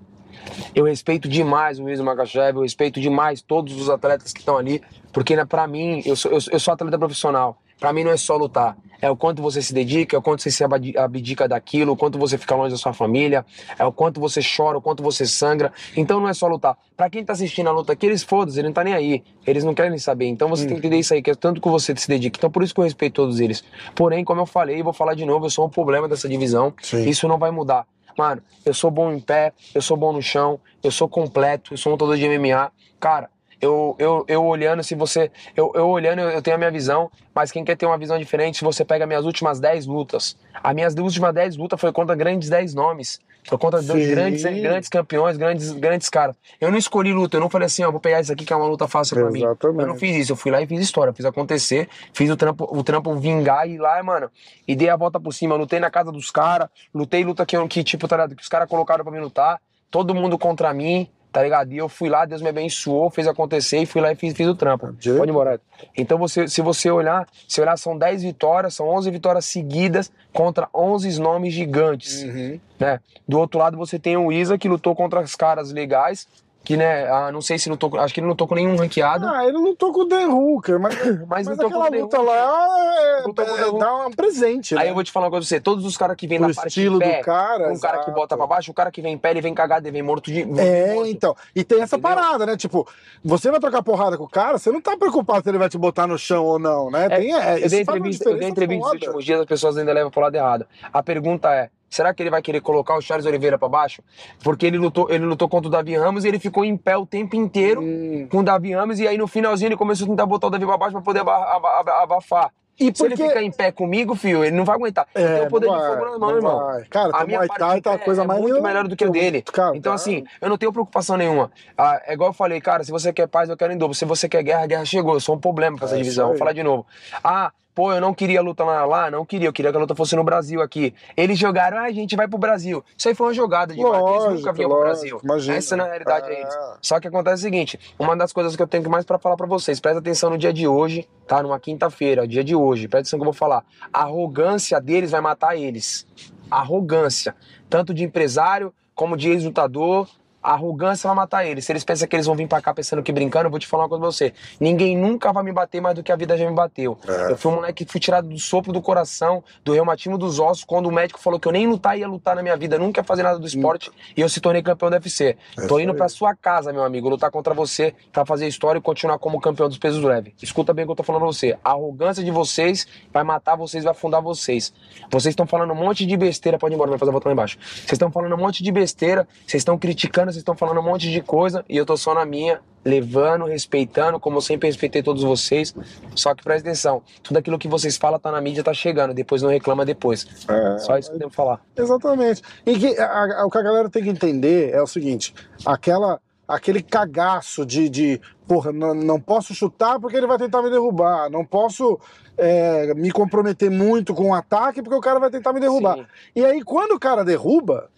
Eu 0.75 0.85
respeito 0.85 1.29
demais 1.29 1.79
o 1.79 1.83
Luiz 1.83 2.01
Makachev, 2.01 2.57
eu 2.57 2.63
respeito 2.63 3.01
demais 3.01 3.41
todos 3.43 3.75
os 3.81 3.89
atletas 3.91 4.33
que 4.33 4.41
estão 4.41 4.57
ali, 4.57 4.83
porque 5.13 5.35
né, 5.37 5.45
pra 5.45 5.67
mim, 5.67 6.03
eu 6.05 6.17
sou, 6.17 6.31
eu, 6.33 6.39
eu 6.51 6.61
sou 6.61 6.75
atleta 6.75 6.99
profissional. 6.99 7.59
Pra 7.81 7.93
mim 7.93 8.05
não 8.05 8.13
é 8.13 8.17
só 8.17 8.37
lutar. 8.37 8.77
É 9.03 9.11
o 9.11 9.17
quanto 9.17 9.43
você 9.43 9.61
se 9.61 9.75
dedica, 9.75 10.17
é 10.17 10.19
o 10.19 10.23
quanto 10.23 10.41
você 10.43 10.51
se 10.51 10.65
abdi- 10.65 10.97
abdica 10.97 11.47
daquilo, 11.47 11.93
o 11.93 11.97
quanto 11.97 12.17
você 12.19 12.39
fica 12.39 12.55
longe 12.55 12.71
da 12.71 12.79
sua 12.79 12.95
família, 12.95 13.45
é 13.79 13.85
o 13.85 13.93
quanto 13.93 14.19
você 14.21 14.41
chora, 14.41 14.79
o 14.79 14.81
quanto 14.81 15.03
você 15.03 15.27
sangra. 15.27 15.71
Então 15.95 16.19
não 16.21 16.29
é 16.29 16.33
só 16.33 16.47
lutar. 16.47 16.79
Pra 16.97 17.11
quem 17.11 17.23
tá 17.25 17.33
assistindo 17.35 17.69
a 17.69 17.73
luta 17.73 17.93
aqui, 17.93 18.07
eles 18.07 18.23
foda-se, 18.23 18.59
ele 18.59 18.69
não 18.69 18.73
tá 18.73 18.85
nem 18.85 18.95
aí. 18.95 19.23
Eles 19.47 19.65
não 19.65 19.75
querem 19.75 19.99
saber. 19.99 20.27
Então 20.29 20.49
você 20.49 20.65
tem 20.67 20.77
que 20.77 20.79
entender 20.87 20.99
isso 21.01 21.13
aí, 21.13 21.21
que 21.21 21.31
é 21.31 21.35
tanto 21.35 21.61
que 21.61 21.69
você 21.69 21.95
se 21.97 22.09
dedica. 22.09 22.39
Então 22.39 22.49
por 22.51 22.63
isso 22.63 22.73
que 22.73 22.81
eu 22.81 22.85
respeito 22.85 23.15
todos 23.15 23.41
eles. 23.41 23.63
Porém, 23.95 24.25
como 24.25 24.41
eu 24.41 24.47
falei, 24.47 24.79
e 24.79 24.83
vou 24.83 24.93
falar 24.95 25.15
de 25.15 25.27
novo, 25.27 25.45
eu 25.47 25.51
sou 25.51 25.67
um 25.67 25.71
problema 25.71 26.09
dessa 26.09 26.29
divisão. 26.29 26.73
Sim. 26.81 27.07
Isso 27.07 27.29
não 27.29 27.37
vai 27.39 27.51
mudar. 27.51 27.85
Mano, 28.17 28.43
eu 28.65 28.73
sou 28.73 28.91
bom 28.91 29.13
em 29.13 29.21
pé, 29.21 29.53
eu 29.75 29.83
sou 29.83 29.97
bom 29.97 30.13
no 30.13 30.23
chão, 30.23 30.61
eu 30.83 30.91
sou 30.91 31.09
completo, 31.09 31.75
eu 31.75 31.79
sou 31.79 31.91
um 31.91 31.95
lutador 31.95 32.17
de 32.17 32.29
MMA. 32.29 32.71
Cara, 33.01 33.29
eu, 33.61 33.97
eu, 33.99 34.25
eu 34.29 34.45
olhando, 34.45 34.83
se 34.83 34.95
você. 34.95 35.31
Eu, 35.57 35.73
eu 35.75 35.89
olhando, 35.89 36.21
eu, 36.21 36.31
eu 36.31 36.43
tenho 36.43 36.57
a 36.57 36.59
minha 36.59 36.71
visão, 36.71 37.11
mas 37.35 37.51
quem 37.51 37.65
quer 37.65 37.77
ter 37.77 37.87
uma 37.87 37.99
visão 37.99 38.19
diferente, 38.19 38.59
se 38.59 38.65
você 38.65 38.85
pega 38.85 39.07
minhas 39.07 39.25
últimas 39.25 39.61
10 39.61 39.87
lutas, 39.87 40.37
as 40.63 40.75
minhas 40.75 40.95
últimas 40.95 41.35
10 41.35 41.57
lutas 41.57 41.81
foi 41.81 41.93
contra 41.93 42.15
grandes 42.15 42.49
10 42.49 42.75
nomes. 42.75 43.21
Foi 43.47 43.59
contra 43.59 43.83
dois 43.83 44.09
grandes, 44.09 44.43
grandes 44.43 44.89
campeões, 44.89 45.37
grandes, 45.37 45.71
grandes 45.73 46.09
caras. 46.09 46.35
Eu 46.59 46.71
não 46.71 46.79
escolhi 46.79 47.13
luta, 47.13 47.37
eu 47.37 47.41
não 47.41 47.51
falei 47.51 47.67
assim, 47.67 47.85
ó, 47.85 47.91
vou 47.91 48.01
pegar 48.01 48.21
isso 48.21 48.33
aqui 48.33 48.45
que 48.45 48.53
é 48.53 48.57
uma 48.57 48.67
luta 48.67 48.89
fácil 48.89 49.17
pra 49.17 49.31
mim. 49.31 49.43
Eu 49.43 49.87
não 49.87 49.97
fiz 49.97 50.17
isso, 50.17 50.33
eu 50.33 50.37
fui 50.37 50.51
lá 50.51 50.63
e 50.63 50.67
fiz 50.67 50.81
história, 50.81 51.13
fiz 51.13 51.27
acontecer, 51.27 51.87
fiz 52.15 52.31
o 52.31 52.37
trampo, 52.37 52.67
o 52.71 52.83
trampo 52.83 53.15
vingar 53.17 53.69
e 53.69 53.75
ir 53.75 53.79
lá, 53.79 54.03
mano, 54.03 54.31
e 54.67 54.75
dei 54.75 54.89
a 54.89 54.97
volta 54.97 55.21
por 55.21 55.33
cima. 55.35 55.55
Lutei 55.57 55.79
na 55.79 55.91
casa 55.91 56.11
dos 56.11 56.31
caras, 56.31 56.69
lutei 56.95 57.23
luta 57.23 57.45
que, 57.45 57.69
que 57.69 57.85
tipo, 57.85 58.09
tá 58.09 58.17
ligado? 58.17 58.35
Que 58.35 58.43
os 58.43 58.49
caras 58.49 58.67
colocaram 58.67 59.05
pra 59.05 59.13
mim 59.13 59.21
lutar, 59.21 59.61
todo 59.91 60.15
mundo 60.15 60.39
contra 60.39 60.73
mim, 60.73 61.11
tá 61.35 61.43
ligado? 61.43 61.73
E 61.73 61.77
eu 61.79 61.89
fui 61.89 62.09
lá, 62.09 62.25
Deus 62.25 62.41
me 62.41 62.49
abençoou, 62.49 63.11
fez 63.11 63.27
acontecer 63.27 63.79
e 63.79 63.87
fui 63.87 64.01
lá 64.01 64.13
e 64.13 64.15
fiz, 64.15 64.33
fiz 64.35 64.47
o 64.47 64.55
trampo. 64.55 64.95
Pode 65.19 65.31
embora. 65.33 65.61
Então, 65.99 66.17
você, 66.17 66.47
se 66.47 66.63
você 66.63 66.89
olhar, 66.93 67.27
se 67.49 67.61
olhar, 67.61 67.77
são 67.77 67.99
10 67.99 68.23
vitórias, 68.23 68.75
são 68.75 68.87
11 68.89 69.11
vitórias 69.11 69.45
seguidas 69.45 70.13
contra 70.33 70.69
11 70.73 71.21
nomes 71.21 71.53
gigantes 71.53 72.23
Uhum. 72.23 72.61
né? 72.79 73.01
Do 73.27 73.39
outro 73.41 73.59
lado 73.59 73.77
você 73.77 73.99
tem 73.99 74.17
o 74.17 74.31
Isa 74.31 74.57
que 74.57 74.69
lutou 74.69 74.95
contra 74.95 75.21
os 75.21 75.35
caras 75.35 75.73
legais, 75.73 76.29
que 76.65 76.77
né, 76.77 77.07
ah, 77.09 77.31
não 77.31 77.41
sei 77.43 77.59
se 77.59 77.69
lutou, 77.69 77.91
com- 77.91 77.99
acho 77.99 78.13
que 78.15 78.21
ele 78.21 78.25
não 78.27 78.31
lutou 78.33 78.49
com 78.49 78.55
nenhum 78.55 78.75
ranqueado, 78.77 79.27
Ah, 79.29 79.45
ele 79.47 79.59
lutou 79.59 79.93
com 79.93 80.01
o 80.01 80.09
The 80.09 80.27
Hooker, 80.27 80.81
mas, 80.81 80.95
mas, 81.29 81.29
mas 81.29 81.47
lutou 81.49 81.67
aquela 81.67 81.89
com 81.91 81.97
luta 81.99 82.21
lá 82.23 82.89
é, 82.97 83.19
é, 83.21 83.79
dá 83.79 84.07
um 84.07 84.11
presente, 84.11 84.75
Aí 84.77 84.85
né? 84.85 84.91
eu 84.91 84.95
vou 84.95 85.05
te 85.05 85.13
falar 85.13 85.27
uma 85.27 85.31
coisa 85.31 85.45
pra 85.47 85.49
você, 85.57 85.61
todos 85.61 85.85
os 85.85 85.97
caras 85.97 86.17
que 86.17 86.27
vêm 86.27 86.39
na 86.39 86.47
parte 86.53 86.69
estilo 86.69 86.99
de 86.99 87.05
pé, 87.05 87.19
do 87.21 87.25
cara, 87.25 87.73
o 87.73 87.81
cara 87.81 87.99
que 88.05 88.11
bota 88.11 88.37
pra 88.37 88.47
baixo, 88.47 88.71
o 88.71 88.75
cara 88.75 88.91
que 88.91 89.03
vem 89.03 89.15
em 89.15 89.19
pé, 89.19 89.31
ele 89.31 89.41
vem 89.41 89.55
cagado, 89.55 89.87
ele 89.87 89.93
vem 89.93 90.03
morto 90.03 90.33
de 90.33 90.41
É, 90.59 90.95
morto. 90.95 91.07
então. 91.11 91.37
E 91.55 91.63
tem 91.63 91.83
essa 91.83 91.97
Entendeu? 91.97 92.17
parada, 92.17 92.47
né? 92.47 92.57
Tipo, 92.57 92.87
você 93.25 93.51
vai 93.51 93.61
trocar 93.61 93.83
porrada 93.83 94.17
com 94.17 94.25
o 94.25 94.29
cara, 94.29 94.59
você 94.59 94.71
não 94.73 94.81
tá 94.81 94.97
preocupado 94.97 95.43
se 95.43 95.49
ele 95.51 95.59
vai 95.59 95.69
te 95.69 95.77
botar 95.79 96.07
no 96.07 96.19
chão 96.19 96.45
ou 96.45 96.59
não, 96.59 96.91
né? 96.91 97.07
É, 97.07 97.17
tem, 97.19 97.35
é, 97.35 97.65
eu 97.65 97.69
dei 97.69 97.81
entrevista, 97.83 98.25
eu 98.31 98.39
dei 98.39 98.41
diferença 98.41 98.49
entrevista 98.49 98.85
nos 98.85 98.93
últimos 98.95 99.25
dias, 99.25 99.41
as 99.41 99.47
pessoas 99.47 99.77
ainda 99.77 99.93
levam 99.93 100.11
pro 100.11 100.21
lado 100.23 100.35
errado. 100.35 100.67
A 100.93 101.03
pergunta 101.03 101.53
é: 101.53 101.69
será 101.95 102.13
que 102.13 102.23
ele 102.23 102.31
vai 102.31 102.43
querer 102.43 102.61
colocar 102.61 102.97
o 102.97 103.01
Charles 103.01 103.27
Oliveira 103.27 103.59
pra 103.59 103.69
baixo? 103.69 104.03
Porque 104.43 104.67
ele 104.67 104.79
lutou, 104.79 105.07
ele 105.11 105.25
lutou 105.25 105.49
contra 105.49 105.69
o 105.69 105.71
Davi 105.71 105.97
Ramos 105.97 106.25
e 106.25 106.29
ele 106.29 106.39
ficou 106.39 106.65
em 106.65 106.77
pé 106.77 106.97
o 106.97 107.07
tempo 107.07 107.37
inteiro 107.37 107.81
Hum. 107.83 108.27
com 108.31 108.39
o 108.39 108.43
Davi 108.43 108.73
Ramos, 108.75 108.99
e 109.01 109.07
aí 109.09 109.17
no 109.17 109.27
finalzinho 109.27 109.69
ele 109.69 109.77
começou 109.77 110.07
a 110.07 110.09
tentar 110.11 110.27
botar 110.27 110.49
o 110.49 110.51
Davi 110.51 110.67
pra 110.67 110.77
baixo 110.77 110.93
pra 110.93 111.03
poder 111.03 111.21
aba- 111.21 111.55
aba- 111.57 111.81
aba- 111.81 112.03
abafar. 112.03 112.51
E 112.77 112.87
Se 112.93 113.05
ele 113.05 113.15
porque- 113.15 113.29
ficar 113.29 113.41
em 113.41 113.53
pé 113.53 113.71
comigo, 113.71 114.17
filho, 114.17 114.45
ele 114.45 114.57
não 114.57 114.65
vai 114.65 114.75
aguentar. 114.75 115.07
É, 115.15 115.23
ele 115.23 115.35
tem 115.39 115.47
o 115.47 115.49
poder 115.49 115.67
não 115.69 115.75
de 115.77 115.81
vai, 115.81 115.91
fogo 115.97 116.11
na 116.11 116.19
mão, 116.19 116.35
irmão. 116.37 116.59
vai. 116.67 116.85
Cara, 116.87 117.17
a 117.17 117.25
minha 117.25 117.47
parte 117.47 117.81
tá 117.83 117.97
pé 117.97 118.05
coisa 118.05 118.23
é 118.25 118.27
mais 118.27 118.41
muito 118.41 118.61
melhor 118.61 118.89
do 118.89 118.97
que 118.97 119.05
o 119.07 119.11
dele. 119.13 119.43
cara, 119.43 119.77
então, 119.77 119.93
assim, 119.93 120.25
eu 120.41 120.49
não 120.49 120.59
tenho 120.59 120.73
preocupação 120.73 121.17
nenhuma. 121.17 121.53
Ah, 121.79 122.03
é 122.05 122.15
igual 122.15 122.31
eu 122.31 122.35
falei, 122.35 122.61
cara, 122.61 122.83
se 122.83 122.91
você 122.91 123.13
quer 123.13 123.29
paz, 123.29 123.49
eu 123.49 123.57
quero 123.57 123.73
em 123.73 123.79
dobro. 123.79 123.95
Se 123.95 124.05
você 124.05 124.29
quer 124.29 124.43
guerra, 124.43 124.65
a 124.65 124.67
guerra 124.67 124.85
chegou. 124.85 125.15
Eu 125.15 125.21
sou 125.21 125.37
um 125.37 125.39
problema 125.39 125.77
pra 125.77 125.87
essa 125.87 125.95
É 125.95 125.99
divisão. 125.99 126.31
Vou 126.31 126.37
falar 126.37 126.53
de 126.53 126.65
novo. 126.65 126.85
Ah, 127.23 127.53
pô, 127.75 127.93
eu 127.93 128.01
não 128.01 128.15
queria 128.15 128.41
luta 128.41 128.63
lá, 128.65 129.11
não 129.11 129.25
queria. 129.25 129.49
Eu 129.49 129.53
queria 129.53 129.71
que 129.71 129.77
a 129.77 129.81
luta 129.81 129.95
fosse 129.95 130.15
no 130.15 130.23
Brasil 130.23 130.63
aqui. 130.63 130.95
Eles 131.17 131.39
jogaram, 131.39 131.79
ah, 131.79 131.83
a 131.85 131.93
gente 131.93 132.15
vai 132.17 132.29
pro 132.29 132.39
Brasil. 132.39 132.85
Isso 132.97 133.09
aí 133.09 133.15
foi 133.15 133.27
uma 133.27 133.35
jogada 133.35 133.75
de 133.75 133.81
marketing. 133.81 134.05
Eles 134.05 134.15
Lógico, 134.23 134.39
nunca 134.39 134.53
vinham 134.53 134.71
pro 134.71 134.79
lógico, 134.79 135.01
Brasil. 135.01 135.21
imagina. 135.25 135.57
Essa 135.57 135.77
na 135.77 135.85
realidade 135.85 136.29
é 136.31 136.35
É. 136.35 136.41
eles. 136.41 136.59
Só 136.81 137.01
que 137.01 137.09
acontece 137.09 137.37
o 137.37 137.43
seguinte: 137.43 137.81
uma 137.99 138.17
das 138.17 138.33
coisas 138.33 138.55
que 138.55 138.63
eu 138.63 138.67
tenho 138.67 138.89
mais 138.89 139.05
pra 139.05 139.19
falar 139.19 139.37
pra 139.37 139.47
vocês, 139.47 139.81
presta 139.81 139.99
atenção 139.99 140.31
no 140.31 140.39
dia 140.39 140.53
de 140.53 140.69
hoje, 140.69 141.09
tá? 141.27 141.43
Numa 141.43 141.59
quinta-feira, 141.59 142.27
dia 142.29 142.45
de 142.45 142.55
hoje, 142.55 142.87
presta 142.89 143.03
atenção 143.09 143.19
que 143.19 143.23
eu 143.23 143.33
vou 143.33 143.33
falar. 143.35 143.65
A 143.93 144.03
arrogância 144.03 144.81
deles 144.81 145.11
vai 145.11 145.21
matar 145.21 145.57
eles. 145.57 146.07
Arrogância. 146.51 147.35
Tanto 147.69 147.93
de 147.93 148.05
empresário 148.05 148.73
como 148.95 149.17
de 149.17 149.31
ex-lutador. 149.31 150.09
A 150.45 150.53
arrogância 150.53 151.09
vai 151.09 151.17
matar 151.17 151.47
eles. 151.47 151.65
Se 151.65 151.73
eles 151.73 151.83
pensam 151.83 152.07
que 152.07 152.15
eles 152.15 152.27
vão 152.27 152.37
vir 152.37 152.47
pra 152.47 152.61
cá 152.61 152.75
pensando 152.75 153.03
que 153.03 153.11
brincando, 153.11 153.47
eu 153.47 153.51
vou 153.51 153.59
te 153.59 153.67
falar 153.67 153.85
uma 153.85 153.89
coisa 153.89 154.03
pra 154.03 154.11
você. 154.13 154.35
Ninguém 154.61 154.95
nunca 154.95 155.33
vai 155.33 155.43
me 155.43 155.53
bater 155.53 155.81
mais 155.81 155.95
do 155.95 156.03
que 156.03 156.13
a 156.13 156.17
vida 156.17 156.37
já 156.37 156.47
me 156.47 156.55
bateu. 156.55 156.99
É. 157.09 157.33
Eu 157.33 157.37
fui 157.39 157.51
um 157.51 157.55
moleque 157.57 157.87
que 157.87 157.91
fui 157.91 157.99
tirado 157.99 158.29
do 158.29 158.39
sopro 158.39 158.71
do 158.71 158.83
coração, 158.83 159.43
do 159.65 159.73
reumatismo 159.73 160.19
dos 160.19 160.39
ossos, 160.39 160.63
quando 160.63 160.87
o 160.87 160.93
médico 160.93 161.19
falou 161.19 161.41
que 161.41 161.49
eu 161.49 161.53
nem 161.53 161.67
lutar 161.67 161.99
ia 161.99 162.07
lutar 162.07 162.37
na 162.37 162.43
minha 162.43 162.57
vida, 162.57 162.79
nunca 162.79 163.01
ia 163.01 163.05
fazer 163.05 163.23
nada 163.23 163.39
do 163.39 163.47
esporte, 163.47 163.91
e 164.15 164.21
eu 164.21 164.29
se 164.29 164.39
tornei 164.39 164.63
campeão 164.63 164.91
do 164.91 164.95
UFC. 164.95 165.37
É 165.59 165.67
Tô 165.67 165.79
indo 165.79 165.93
aí. 165.93 165.97
pra 165.97 166.09
sua 166.11 166.35
casa, 166.35 166.73
meu 166.75 166.85
amigo, 166.85 167.09
lutar 167.09 167.31
contra 167.31 167.55
você 167.55 167.95
pra 168.13 168.27
fazer 168.27 168.47
história 168.47 168.79
e 168.79 168.83
continuar 168.83 169.19
como 169.19 169.41
campeão 169.41 169.67
dos 169.67 169.79
pesos 169.79 170.05
leves. 170.05 170.35
Escuta 170.43 170.75
bem 170.75 170.85
o 170.85 170.89
que 170.89 170.93
eu 170.93 170.97
tô 170.97 171.03
falando 171.03 171.23
pra 171.23 171.33
você. 171.33 171.57
A 171.65 171.71
arrogância 171.71 172.23
de 172.23 172.31
vocês 172.31 172.87
vai 173.11 173.25
matar 173.25 173.57
vocês, 173.57 173.83
vai 173.83 173.93
afundar 173.93 174.21
vocês. 174.21 174.73
Vocês 175.11 175.33
estão 175.33 175.47
falando 175.47 175.73
um 175.73 175.77
monte 175.77 176.05
de 176.05 176.17
besteira, 176.17 176.59
pode 176.59 176.75
ir 176.75 176.77
embora, 176.77 176.91
vai 176.91 176.99
fazer 176.99 177.11
a 177.11 177.13
volta 177.13 177.29
lá 177.29 177.33
embaixo. 177.33 177.57
Vocês 177.61 177.93
estão 177.93 178.11
falando 178.11 178.35
um 178.35 178.39
monte 178.39 178.63
de 178.63 178.71
besteira, 178.71 179.27
vocês 179.47 179.61
estão 179.61 179.79
criticando, 179.79 180.34
vocês 180.35 180.43
estão 180.43 180.57
falando 180.57 180.79
um 180.81 180.83
monte 180.83 181.11
de 181.11 181.21
coisa, 181.23 181.65
e 181.69 181.77
eu 181.77 181.87
tô 181.87 181.97
só 181.97 182.15
na 182.15 182.25
minha, 182.25 182.61
levando, 182.85 183.47
respeitando, 183.47 184.21
como 184.21 184.37
eu 184.37 184.41
sempre 184.43 184.69
respeitei 184.69 185.03
todos 185.03 185.23
vocês. 185.23 185.75
Só 186.15 186.35
que 186.35 186.45
presta 186.45 186.69
atenção, 186.69 187.03
tudo 187.23 187.39
aquilo 187.39 187.59
que 187.59 187.67
vocês 187.67 187.97
falam 187.97 188.19
tá 188.21 188.31
na 188.31 188.41
mídia, 188.41 188.63
tá 188.63 188.75
chegando, 188.75 189.15
depois 189.15 189.41
não 189.41 189.49
reclama 189.49 189.85
depois. 189.87 190.27
É, 190.49 190.79
Só 190.79 190.99
isso 190.99 191.09
que 191.09 191.15
eu 191.17 191.19
tenho 191.21 191.31
que 191.31 191.37
falar. 191.37 191.61
Exatamente. 191.77 192.43
E 192.67 192.79
que, 192.79 192.99
a- 192.99 193.41
a- 193.41 193.47
o 193.47 193.51
que 193.51 193.59
a 193.59 193.63
galera 193.63 193.89
tem 193.89 194.03
que 194.03 194.11
entender 194.11 194.71
é 194.75 194.83
o 194.83 194.87
seguinte: 194.87 195.33
aquela, 195.65 196.21
aquele 196.47 196.83
cagaço 196.83 197.65
de, 197.65 197.89
de 197.89 198.21
porra, 198.47 198.71
não, 198.73 198.93
não 198.95 199.19
posso 199.19 199.55
chutar 199.55 199.99
porque 199.99 200.17
ele 200.19 200.27
vai 200.27 200.37
tentar 200.37 200.61
me 200.61 200.69
derrubar, 200.71 201.31
não 201.31 201.43
posso 201.45 201.99
é, 202.37 202.93
me 202.95 203.11
comprometer 203.11 203.71
muito 203.71 204.13
com 204.13 204.29
o 204.31 204.35
ataque 204.35 204.83
porque 204.83 204.97
o 204.97 205.01
cara 205.01 205.19
vai 205.19 205.31
tentar 205.31 205.53
me 205.55 205.61
derrubar. 205.61 205.97
Sim. 205.97 206.05
E 206.37 206.45
aí, 206.45 206.63
quando 206.63 206.93
o 206.93 207.01
cara 207.01 207.25
derruba, 207.25 207.89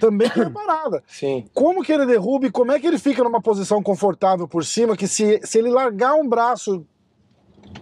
também 0.00 0.28
tem 0.30 0.42
a 0.44 0.50
parada. 0.50 1.02
Sim. 1.06 1.44
Como 1.54 1.82
que 1.82 1.92
ele 1.92 2.06
derruba 2.06 2.46
e 2.46 2.50
como 2.50 2.72
é 2.72 2.78
que 2.80 2.86
ele 2.86 2.98
fica 2.98 3.22
numa 3.24 3.40
posição 3.40 3.82
confortável 3.82 4.46
por 4.48 4.64
cima 4.64 4.96
que 4.96 5.06
se, 5.08 5.40
se 5.44 5.58
ele 5.58 5.70
largar 5.70 6.14
um 6.14 6.28
braço 6.28 6.84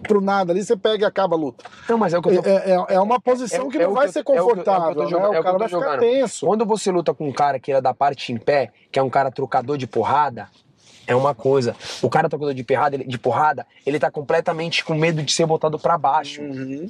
pro 0.07 0.19
nada 0.19 0.51
ali, 0.51 0.63
você 0.63 0.75
pega 0.75 1.03
e 1.05 1.07
acaba 1.07 1.35
a 1.35 1.39
luta. 1.39 1.63
Não, 1.87 1.97
mas 1.97 2.13
é 2.13 2.17
o 2.17 2.21
que 2.21 2.29
eu 2.29 2.41
tô 2.43 2.49
É, 2.49 2.71
é, 2.71 2.95
é 2.95 2.99
uma 2.99 3.19
posição 3.19 3.67
é- 3.67 3.69
que 3.69 3.77
é 3.77 3.83
não 3.83 3.91
o 3.91 3.93
vai 3.93 4.05
que 4.05 4.09
eu- 4.09 4.13
ser 4.13 4.19
é 4.19 4.21
o 4.21 4.25
que 4.25 4.31
eu- 4.31 4.35
é 4.37 4.41
o 4.41 4.45
que 4.45 4.51
eu 4.59 4.63
tô 4.63 4.71
confortável, 4.71 5.09
jogando- 5.09 5.31
né? 5.31 5.35
é 5.35 5.37
o 5.37 5.41
O 5.41 5.43
cara 5.43 5.57
vai 5.57 5.67
ficar 5.67 5.79
jogando. 5.81 5.99
tenso. 5.99 6.45
Quando 6.45 6.65
você 6.65 6.91
luta 6.91 7.13
com 7.13 7.27
um 7.27 7.31
cara 7.31 7.59
que 7.59 7.71
é 7.71 7.79
da 7.79 7.93
parte 7.93 8.33
em 8.33 8.37
pé, 8.37 8.71
que 8.91 8.99
é 8.99 9.03
um 9.03 9.09
cara 9.09 9.31
trocador 9.31 9.77
de 9.77 9.87
porrada, 9.87 10.49
é 11.07 11.15
uma 11.15 11.35
coisa. 11.35 11.75
O 12.01 12.09
cara 12.09 12.27
trocador 12.27 12.53
de 12.53 12.63
porrada, 12.63 12.95
ele, 12.95 13.03
de 13.05 13.17
porrada, 13.17 13.65
ele 13.85 13.99
tá 13.99 14.09
completamente 14.09 14.83
com 14.83 14.95
medo 14.95 15.21
de 15.21 15.31
ser 15.31 15.45
botado 15.45 15.77
pra 15.79 15.97
baixo. 15.97 16.41
Uhum. 16.41 16.87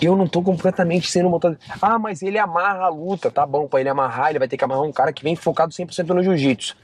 Eu 0.00 0.16
não 0.16 0.26
tô 0.26 0.42
completamente 0.42 1.10
sendo 1.10 1.28
botado. 1.28 1.58
Ah, 1.80 1.98
mas 1.98 2.22
ele 2.22 2.38
amarra 2.38 2.84
a 2.84 2.88
luta, 2.88 3.30
tá 3.30 3.46
bom, 3.46 3.66
pra 3.66 3.80
ele 3.80 3.88
amarrar, 3.88 4.30
ele 4.30 4.38
vai 4.38 4.48
ter 4.48 4.56
que 4.56 4.64
amarrar 4.64 4.82
um 4.82 4.92
cara 4.92 5.12
que 5.12 5.22
vem 5.22 5.36
focado 5.36 5.72
100% 5.72 6.08
no 6.08 6.22
jiu-jitsu. 6.22 6.76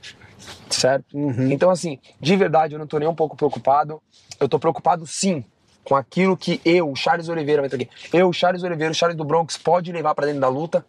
Certo? 0.70 1.16
Uhum. 1.16 1.50
Então, 1.50 1.70
assim, 1.70 1.98
de 2.20 2.36
verdade, 2.36 2.74
eu 2.74 2.78
não 2.78 2.86
tô 2.86 2.98
nem 2.98 3.08
um 3.08 3.14
pouco 3.14 3.36
preocupado. 3.36 4.00
Eu 4.38 4.48
tô 4.48 4.58
preocupado 4.58 5.06
sim 5.06 5.44
com 5.82 5.94
aquilo 5.94 6.36
que 6.36 6.60
eu, 6.64 6.90
o 6.90 6.96
Charles 6.96 7.28
Oliveira, 7.28 7.62
vai 7.62 7.68
estar 7.68 7.76
aqui. 7.76 7.88
Eu, 8.12 8.32
Charles 8.32 8.62
Oliveira, 8.62 8.90
o 8.90 8.94
Charles 8.94 9.16
do 9.16 9.24
Bronx, 9.24 9.56
pode 9.56 9.92
levar 9.92 10.14
pra 10.14 10.26
dentro 10.26 10.40
da 10.40 10.48
luta. 10.48 10.84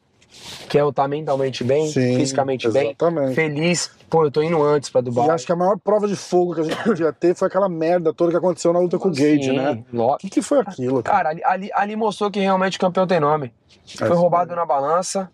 Que 0.69 0.77
é 0.77 0.81
eu 0.81 0.89
estar 0.89 1.07
mentalmente 1.07 1.63
bem, 1.63 1.87
Sim, 1.87 2.15
fisicamente 2.17 2.69
bem, 2.69 2.87
exatamente. 2.89 3.35
feliz. 3.35 3.91
Pô, 4.09 4.25
eu 4.25 4.31
tô 4.31 4.41
indo 4.41 4.61
antes 4.63 4.89
pra 4.89 5.01
Dubai. 5.01 5.27
E 5.27 5.29
acho 5.31 5.45
que 5.45 5.51
a 5.51 5.55
maior 5.55 5.77
prova 5.77 6.07
de 6.07 6.15
fogo 6.15 6.55
que 6.55 6.61
a 6.61 6.63
gente 6.63 6.83
podia 6.83 7.11
ter 7.11 7.35
foi 7.35 7.47
aquela 7.47 7.67
merda 7.67 8.13
toda 8.13 8.31
que 8.31 8.37
aconteceu 8.37 8.71
na 8.71 8.79
luta 8.79 8.97
com 8.97 9.09
o 9.09 9.11
Gage, 9.11 9.51
né? 9.51 9.83
O 9.93 10.17
que, 10.17 10.29
que 10.29 10.41
foi 10.41 10.59
aquilo? 10.59 11.03
Cara? 11.03 11.33
Cara, 11.33 11.49
ali, 11.49 11.69
ali, 11.73 11.95
mostrou 11.95 12.31
que 12.31 12.39
realmente 12.39 12.77
o 12.77 12.79
campeão 12.79 13.07
tem 13.07 13.19
nome. 13.19 13.53
Foi 13.97 14.07
isso 14.07 14.17
roubado 14.17 14.55
na 14.55 14.65
balança, 14.65 15.29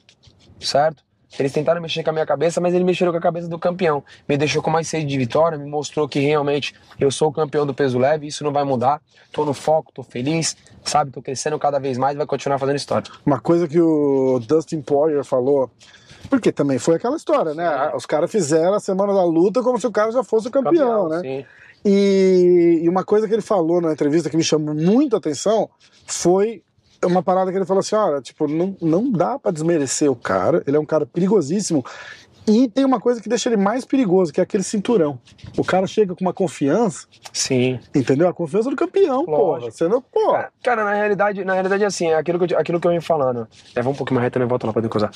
certo? 0.59 1.03
Eles 1.37 1.51
tentaram 1.51 1.81
mexer 1.81 2.03
com 2.03 2.09
a 2.09 2.13
minha 2.13 2.25
cabeça, 2.25 2.61
mas 2.61 2.73
ele 2.73 2.83
mexeu 2.83 3.11
com 3.11 3.17
a 3.17 3.21
cabeça 3.21 3.47
do 3.47 3.57
campeão. 3.57 4.03
Me 4.27 4.37
deixou 4.37 4.61
com 4.61 4.69
mais 4.69 4.87
sede 4.87 5.05
de 5.05 5.17
vitória, 5.17 5.57
me 5.57 5.69
mostrou 5.69 6.07
que 6.07 6.19
realmente 6.19 6.75
eu 6.99 7.11
sou 7.11 7.29
o 7.29 7.33
campeão 7.33 7.65
do 7.65 7.73
peso 7.73 7.97
leve, 7.97 8.27
isso 8.27 8.43
não 8.43 8.51
vai 8.51 8.63
mudar. 8.63 9.01
Tô 9.31 9.43
no 9.43 9.53
foco, 9.53 9.91
tô 9.93 10.03
feliz, 10.03 10.55
sabe? 10.83 11.11
Tô 11.11 11.21
crescendo 11.21 11.57
cada 11.57 11.79
vez 11.79 11.97
mais 11.97 12.15
e 12.15 12.17
vai 12.17 12.27
continuar 12.27 12.59
fazendo 12.59 12.75
história. 12.75 13.11
Uma 13.25 13.39
coisa 13.39 13.67
que 13.67 13.81
o 13.81 14.39
Dustin 14.47 14.81
Poirier 14.81 15.23
falou, 15.23 15.71
porque 16.29 16.51
também 16.51 16.77
foi 16.77 16.95
aquela 16.95 17.15
história, 17.15 17.53
né? 17.53 17.91
Os 17.95 18.05
caras 18.05 18.31
fizeram 18.31 18.75
a 18.75 18.79
semana 18.79 19.13
da 19.13 19.23
luta 19.23 19.61
como 19.61 19.79
se 19.79 19.87
o 19.87 19.91
cara 19.91 20.11
já 20.11 20.23
fosse 20.23 20.47
o 20.47 20.51
campeão, 20.51 21.09
né? 21.09 21.19
Sim. 21.21 21.45
E, 21.85 22.79
e 22.83 22.89
uma 22.89 23.03
coisa 23.03 23.27
que 23.27 23.33
ele 23.33 23.41
falou 23.41 23.81
na 23.81 23.91
entrevista 23.91 24.29
que 24.29 24.37
me 24.37 24.43
chamou 24.43 24.73
muito 24.73 25.15
a 25.15 25.19
atenção 25.19 25.69
foi 26.05 26.63
uma 27.05 27.23
parada 27.23 27.51
que 27.51 27.57
ele 27.57 27.65
falou 27.65 27.81
assim: 27.81 27.95
olha, 27.95 28.21
tipo, 28.21 28.47
não, 28.47 28.75
não 28.81 29.11
dá 29.11 29.37
pra 29.37 29.51
desmerecer 29.51 30.09
o 30.11 30.15
cara, 30.15 30.63
ele 30.65 30.77
é 30.77 30.79
um 30.79 30.85
cara 30.85 31.05
perigosíssimo. 31.05 31.83
E 32.45 32.67
tem 32.67 32.83
uma 32.83 32.99
coisa 32.99 33.21
que 33.21 33.29
deixa 33.29 33.49
ele 33.49 33.57
mais 33.57 33.85
perigoso, 33.85 34.33
que 34.33 34.39
é 34.39 34.43
aquele 34.43 34.63
cinturão. 34.63 35.19
O 35.57 35.63
cara 35.63 35.87
chega 35.87 36.13
com 36.13 36.21
uma 36.23 36.33
confiança, 36.33 37.07
Sim. 37.31 37.79
entendeu? 37.95 38.27
A 38.27 38.33
confiança 38.33 38.69
do 38.69 38.75
campeão. 38.75 39.23
Lógico. 39.25 39.71
Você 39.71 39.87
não, 39.87 40.01
porra. 40.01 40.33
Cara, 40.33 40.51
cara, 40.63 40.83
na 40.83 40.93
realidade, 40.93 41.45
na 41.45 41.53
realidade, 41.53 41.85
assim, 41.85 42.07
é 42.07 42.15
aquilo 42.15 42.39
que 42.39 42.53
eu, 42.53 42.59
aquilo 42.59 42.79
que 42.79 42.87
eu 42.87 42.91
vim 42.91 42.99
falando. 42.99 43.47
É, 43.75 43.81
vamos 43.81 43.95
um 43.95 43.97
pouquinho 43.97 44.15
mais 44.15 44.25
reto, 44.25 44.39
né? 44.39 44.45
Volta 44.45 44.67
lá 44.67 44.73
pra 44.73 44.81
decoisar. 44.81 45.11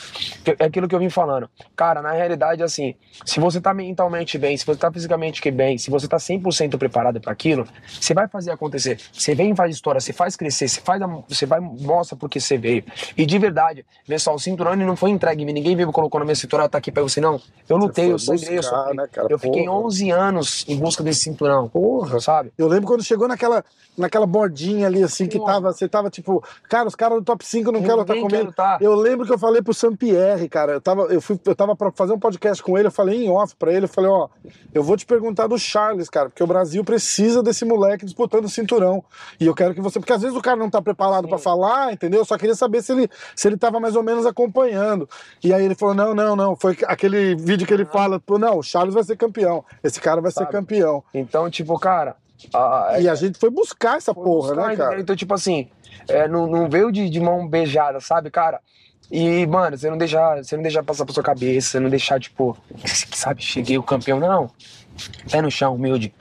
É 0.59 0.65
aquilo 0.65 0.87
que 0.87 0.95
eu 0.95 0.99
vim 0.99 1.09
falando. 1.09 1.49
Cara, 1.75 2.01
na 2.01 2.11
realidade, 2.11 2.63
assim, 2.63 2.95
se 3.25 3.39
você 3.39 3.59
tá 3.59 3.73
mentalmente 3.73 4.37
bem, 4.37 4.55
se 4.55 4.65
você 4.65 4.79
tá 4.79 4.91
fisicamente 4.91 5.49
bem, 5.51 5.77
se 5.77 5.89
você 5.89 6.07
tá 6.07 6.17
100% 6.17 6.77
preparado 6.77 7.19
pra 7.19 7.33
aquilo, 7.33 7.67
você 7.99 8.13
vai 8.13 8.27
fazer 8.27 8.51
acontecer. 8.51 8.99
Você 9.11 9.35
vem 9.35 9.51
e 9.51 9.55
faz 9.55 9.75
história, 9.75 9.99
você 9.99 10.13
faz 10.13 10.35
crescer, 10.35 10.67
você 10.67 10.79
faz, 10.79 11.01
você 11.27 11.45
vai, 11.45 11.59
mostra 11.59 12.15
porque 12.15 12.39
você 12.39 12.57
veio. 12.57 12.83
E 13.17 13.25
de 13.25 13.37
verdade, 13.37 13.85
pessoal, 14.07 14.35
o 14.35 14.39
cinturão 14.39 14.73
ele 14.73 14.85
não 14.85 14.95
foi 14.95 15.09
entregue, 15.09 15.43
ninguém 15.43 15.75
veio 15.75 15.91
colocou 15.91 16.19
na 16.19 16.25
minha 16.25 16.35
cintura, 16.35 16.69
tá 16.69 16.77
aqui 16.77 16.91
pra 16.91 17.01
você, 17.01 17.16
não. 17.21 17.39
Eu 17.69 17.75
lutei, 17.75 18.09
eu 18.13 18.17
sangrei, 18.17 18.57
eu 18.57 18.63
sofri. 18.63 18.95
né, 18.95 19.07
cara? 19.11 19.27
Eu 19.29 19.37
fiquei 19.37 19.65
Porra. 19.65 19.85
11 19.87 20.09
anos 20.11 20.65
em 20.69 20.77
busca 20.77 21.03
desse 21.03 21.19
cinturão, 21.19 21.67
Porra. 21.67 22.17
sabe? 22.21 22.53
Eu 22.57 22.65
lembro 22.65 22.87
quando 22.87 23.03
chegou 23.03 23.27
naquela, 23.27 23.61
naquela 23.97 24.25
bordinha 24.25 24.87
ali, 24.87 25.03
assim, 25.03 25.27
que 25.27 25.37
Porra. 25.37 25.53
tava, 25.55 25.73
você 25.73 25.85
tava 25.85 26.09
tipo, 26.09 26.41
cara, 26.69 26.87
os 26.87 26.95
caras 26.95 27.17
do 27.19 27.25
top 27.25 27.45
5 27.45 27.69
não 27.69 27.81
querem 27.81 27.97
lutar 27.97 28.15
quer 28.15 28.21
comigo. 28.21 28.45
lutar. 28.45 28.81
Eu 28.81 28.95
lembro 28.95 29.25
que 29.25 29.33
eu 29.33 29.37
falei 29.37 29.61
pro 29.61 29.73
Sam 29.73 29.97
Pierre, 29.97 30.47
cara, 30.47 30.71
eu 30.73 30.79
tava, 30.81 31.01
eu 31.13 31.19
fui, 31.19 31.37
eu 31.43 31.53
tava 31.53 31.75
pra 31.75 31.91
fazer 31.91 32.13
um 32.13 32.19
podcast 32.19 32.63
com 32.63 32.77
ele, 32.77 32.87
eu 32.87 32.91
falei 32.91 33.25
em 33.25 33.29
off 33.29 33.53
pra 33.57 33.73
ele, 33.73 33.83
eu 33.83 33.89
falei, 33.89 34.09
ó, 34.09 34.29
eu 34.73 34.81
vou 34.81 34.95
te 34.95 35.05
perguntar 35.05 35.47
do 35.47 35.57
Charles, 35.59 36.09
cara, 36.09 36.29
porque 36.29 36.43
o 36.43 36.47
Brasil 36.47 36.81
precisa 36.85 37.43
desse 37.43 37.65
moleque 37.65 38.05
disputando 38.05 38.45
o 38.45 38.49
cinturão. 38.49 39.03
E 39.41 39.45
eu 39.45 39.53
quero 39.53 39.73
que 39.73 39.81
você, 39.81 39.99
porque 39.99 40.13
às 40.13 40.21
vezes 40.21 40.37
o 40.37 40.41
cara 40.41 40.55
não 40.55 40.69
tá 40.69 40.81
preparado 40.81 41.27
pra 41.27 41.37
falar, 41.37 41.91
entendeu? 41.91 42.21
Eu 42.21 42.25
só 42.25 42.37
queria 42.37 42.55
saber 42.55 42.81
se 42.81 42.93
ele, 42.93 43.09
se 43.35 43.45
ele 43.45 43.57
tava 43.57 43.77
mais 43.77 43.97
ou 43.97 44.03
menos 44.03 44.25
acompanhando. 44.25 45.09
E 45.43 45.53
aí 45.53 45.65
ele 45.65 45.75
falou, 45.75 45.93
não, 45.93 46.15
não, 46.15 46.33
não, 46.33 46.55
foi 46.55 46.77
aquele 46.85 47.06
vídeo 47.35 47.67
que 47.67 47.73
ele 47.73 47.85
fala, 47.85 48.19
pô, 48.19 48.37
não, 48.37 48.59
o 48.59 48.63
Charles 48.63 48.93
vai 48.93 49.03
ser 49.03 49.15
campeão, 49.15 49.63
esse 49.83 49.99
cara 49.99 50.21
vai 50.21 50.31
ser 50.31 50.39
Sabe? 50.39 50.51
campeão. 50.51 51.03
Então, 51.13 51.49
tipo, 51.49 51.77
cara. 51.79 52.15
E 52.99 53.09
a 53.09 53.15
gente 53.15 53.39
foi 53.39 53.49
buscar 53.49 53.97
essa 53.97 54.13
Foi 54.13 54.23
porra, 54.23 54.53
buscar, 54.53 54.67
né, 54.67 54.75
cara? 54.75 54.99
Então, 54.99 55.15
tipo 55.15 55.33
assim, 55.33 55.69
é, 56.07 56.27
não, 56.27 56.47
não 56.47 56.69
veio 56.69 56.91
de, 56.91 57.09
de 57.09 57.19
mão 57.19 57.47
beijada, 57.47 57.99
sabe, 57.99 58.29
cara? 58.29 58.59
E, 59.09 59.45
mano, 59.47 59.77
você 59.77 59.89
não 59.89 59.97
deixar, 59.97 60.43
você 60.43 60.55
não 60.55 60.63
deixar 60.63 60.83
passar 60.83 61.05
pra 61.05 61.13
sua 61.13 61.23
cabeça, 61.23 61.69
você 61.69 61.79
não 61.79 61.89
deixar, 61.89 62.19
tipo, 62.19 62.57
sabe, 63.13 63.41
cheguei 63.41 63.77
o 63.77 63.83
campeão, 63.83 64.19
não. 64.19 64.51
Pé 65.31 65.41
no 65.41 65.49
chão, 65.49 65.75
humilde. 65.75 66.13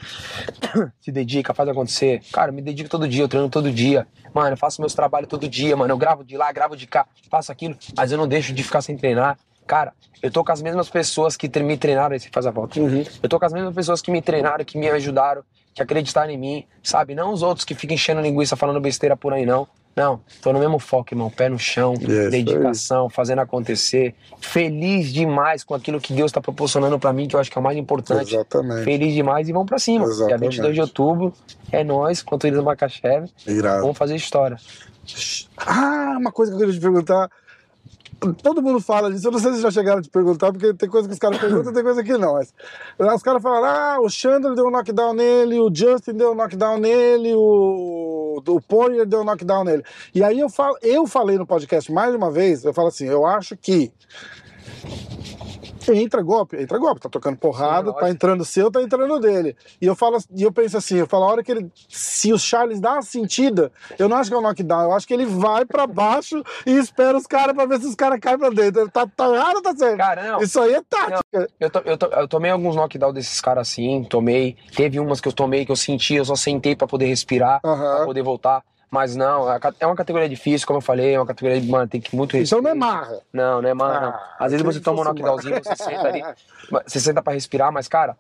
Se 1.01 1.11
dedica, 1.11 1.55
faz 1.55 1.69
acontecer. 1.69 2.23
Cara, 2.33 2.53
me 2.53 2.63
dedico 2.63 2.89
todo 2.89 3.09
dia, 3.09 3.25
eu 3.25 3.29
treino 3.29 3.49
todo 3.49 3.71
dia. 3.71 4.07
Mano, 4.33 4.51
eu 4.51 4.57
faço 4.57 4.81
meus 4.81 4.95
trabalhos 4.95 5.29
todo 5.29 5.49
dia, 5.49 5.75
mano. 5.77 5.93
Eu 5.93 5.99
gravo 5.99 6.23
de 6.23 6.37
lá, 6.37 6.53
gravo 6.53 6.77
de 6.77 6.87
cá, 6.87 7.07
faço 7.31 7.51
aquilo, 7.51 7.77
mas 7.97 8.13
eu 8.13 8.19
não 8.19 8.29
deixo 8.29 8.53
de 8.53 8.63
ficar 8.63 8.83
sem 8.83 8.97
treinar. 8.97 9.39
Cara, 9.67 9.93
eu 10.23 10.31
tô 10.31 10.45
com 10.45 10.53
as 10.53 10.63
mesmas 10.63 10.89
pessoas 10.89 11.37
que 11.37 11.49
me 11.61 11.77
treinaram, 11.77 12.15
aí 12.15 12.21
você 12.21 12.29
faz 12.33 12.47
a 12.47 12.51
volta. 12.51 12.79
Eu 13.23 13.29
tô 13.29 13.39
com 13.39 13.47
as 13.47 13.53
mesmas 13.53 13.75
pessoas 13.75 14.01
que 14.01 14.11
me 14.11 14.23
treinaram, 14.23 14.65
que 14.65 14.79
me 14.79 14.89
ajudaram, 14.89 15.43
que 15.75 15.83
acreditaram 15.83 16.31
em 16.31 16.39
mim, 16.39 16.67
sabe? 16.83 17.15
Não 17.15 17.33
os 17.33 17.43
outros 17.43 17.65
que 17.65 17.75
ficam 17.75 17.95
enchendo 17.95 18.21
linguiça 18.21 18.57
falando 18.57 18.81
besteira 18.81 19.17
por 19.17 19.33
aí, 19.33 19.45
não. 19.45 19.69
Não, 19.97 20.21
tô 20.43 20.53
no 20.53 20.59
mesmo 20.59 20.79
foco, 20.79 21.15
irmão. 21.15 21.31
Pé 21.31 21.49
no 21.49 21.59
chão, 21.59 21.95
Isso 21.95 22.31
dedicação, 22.31 23.09
fazendo 23.09 23.39
acontecer. 23.39 24.15
Feliz 24.43 25.11
demais 25.11 25.65
com 25.65 25.75
aquilo 25.75 25.99
que 25.99 26.13
Deus 26.13 26.31
tá 26.31 26.39
proporcionando 26.39 26.99
pra 26.99 27.15
mim, 27.15 27.27
que 27.27 27.35
eu 27.35 27.41
acho 27.41 27.51
que 27.51 27.57
é 27.57 27.61
o 27.61 27.65
mais 27.65 27.79
importante. 27.79 28.35
Exatamente. 28.35 28.85
Feliz 28.85 29.15
demais 29.15 29.49
e 29.49 29.53
vamos 29.53 29.67
pra 29.67 29.79
cima. 29.79 30.05
Dia 30.05 30.13
Exatamente. 30.13 30.57
22 30.57 30.75
de 30.75 30.81
outubro, 30.83 31.33
é 31.73 31.83
nós, 31.83 32.23
contra 32.23 32.61
o 32.61 32.63
Macaxev. 32.63 33.27
Irado. 33.47 33.81
Vamos 33.81 33.97
fazer 33.97 34.17
história. 34.17 34.59
Ah, 35.57 36.17
uma 36.19 36.31
coisa 36.31 36.53
que 36.53 36.57
eu 36.57 36.61
queria 36.61 36.75
te 36.75 36.81
perguntar. 36.81 37.31
Todo 38.43 38.63
mundo 38.63 38.81
fala 38.81 39.11
disso, 39.13 39.29
eu 39.29 39.33
não 39.33 39.39
sei 39.39 39.53
se 39.53 39.61
já 39.61 39.71
chegaram 39.71 39.99
a 39.99 40.03
te 40.03 40.09
perguntar, 40.09 40.51
porque 40.51 40.73
tem 40.73 40.89
coisa 40.89 41.07
que 41.07 41.13
os 41.13 41.19
caras 41.19 41.39
perguntam, 41.39 41.73
tem 41.73 41.83
coisa 41.83 42.03
que 42.03 42.17
não. 42.17 42.35
Mas 42.35 42.53
os 43.15 43.23
caras 43.23 43.43
falam, 43.43 43.65
ah, 43.65 43.99
o 44.01 44.09
Chandler 44.09 44.55
deu 44.55 44.67
um 44.67 44.71
knockdown 44.71 45.13
nele, 45.13 45.61
o 45.61 45.71
Justin 45.73 46.15
deu 46.15 46.33
um 46.33 46.35
knockdown 46.35 46.79
nele, 46.79 47.35
o, 47.35 48.43
o 48.47 48.61
Poirier 48.63 49.07
deu 49.07 49.21
um 49.21 49.25
knockdown 49.25 49.65
nele. 49.65 49.83
E 50.15 50.25
aí 50.25 50.41
eu, 50.41 50.49
falo, 50.49 50.77
eu 50.83 51.07
falei 51.07 51.37
no 51.37 51.47
podcast 51.47 51.93
mais 51.93 52.15
uma 52.15 52.31
vez, 52.31 52.65
eu 52.65 52.73
falo 52.73 52.89
assim, 52.89 53.07
eu 53.07 53.27
acho 53.27 53.57
que 53.57 53.93
entra 55.95 56.23
golpe, 56.23 56.57
entra 56.61 56.79
golpe, 56.79 57.01
tá 57.01 57.09
tocando 57.09 57.37
porrada, 57.37 57.87
lógico. 57.91 58.01
tá 58.01 58.11
entrando 58.11 58.45
seu, 58.45 58.71
tá 58.71 58.83
entrando 58.83 59.19
dele. 59.21 59.57
E 59.81 59.87
eu 59.87 59.95
falo, 59.95 60.19
e 60.35 60.43
eu 60.43 60.53
penso 60.53 60.77
assim, 60.77 60.97
eu 60.97 61.07
falo, 61.07 61.25
a 61.25 61.29
hora 61.29 61.43
que 61.43 61.51
ele, 61.53 61.71
se 61.89 62.33
o 62.33 62.39
Charles 62.39 62.81
dá 62.81 62.95
uma 62.95 63.03
sentida, 63.03 63.71
eu 63.99 64.09
não 64.09 64.17
acho 64.17 64.31
que 64.31 64.35
é 64.35 64.39
um 64.39 64.43
knockdown, 64.43 64.83
eu 64.85 64.93
acho 64.93 65.07
que 65.07 65.15
ele 65.15 65.27
vai 65.27 65.65
pra 65.65 65.87
baixo 65.87 66.43
e 66.67 66.73
espera 66.77 67.17
os 67.17 67.27
caras 67.27 67.55
pra 67.55 67.67
ver 67.67 67.81
se 67.81 67.87
os 67.87 67.95
caras 67.95 68.19
caem 68.21 68.39
pra 68.39 68.51
dentro. 68.51 68.83
Ele 68.83 68.91
tá, 68.91 69.07
tá 69.07 69.29
errado 69.35 69.63
tá 69.63 69.75
certo? 69.77 69.97
Cara, 69.99 70.33
não. 70.33 70.41
Isso 70.41 70.61
aí 70.61 70.75
é 70.75 70.83
tática. 70.83 71.49
Eu, 71.61 71.71
to- 71.71 71.83
eu, 71.85 71.97
to- 71.99 72.07
eu 72.13 72.29
tomei 72.29 72.51
alguns 72.51 72.77
knockdown 72.77 73.13
desses 73.13 73.41
caras 73.41 73.69
assim, 73.69 74.05
tomei. 74.09 74.57
Teve 74.75 75.01
umas 75.01 75.21
que 75.21 75.29
eu 75.29 75.33
tomei 75.33 75.65
que 75.65 75.73
eu 75.73 75.77
senti, 75.77 76.15
eu 76.15 76.25
só 76.25 76.35
sentei 76.37 76.75
pra 76.77 76.87
poder 76.87 77.07
respirar, 77.07 77.61
Aham. 77.65 77.97
pra 77.97 78.05
poder 78.05 78.23
voltar. 78.23 78.63
Mas 78.91 79.17
não, 79.17 79.51
é 79.81 79.87
uma 79.87 79.97
categoria 79.97 80.29
difícil, 80.29 80.67
como 80.67 80.79
eu 80.79 80.83
falei, 80.83 81.15
é 81.15 81.19
uma 81.19 81.27
categoria, 81.27 81.61
mano, 81.65 81.89
tem 81.89 82.01
que 82.01 82.15
muito 82.15 82.37
Então 82.37 82.63
não 82.63 82.71
é 82.71 82.75
marra. 82.75 83.21
Não, 83.33 83.61
não 83.61 83.69
é 83.69 83.75
não. 83.75 83.85
Ah, 83.85 84.37
Às 84.39 84.53
vezes 84.53 84.65
achei 84.67 84.81
você 84.81 84.85
toma 84.85 85.01
um 85.01 85.05
knockdownzinho, 85.05 85.57
você 85.63 85.77
senta 85.77 86.09
ali, 86.09 86.23
você 86.71 87.01
senta 87.01 87.21
pra 87.21 87.33
respirar, 87.33 87.73
mas, 87.73 87.89
cara, 87.89 88.17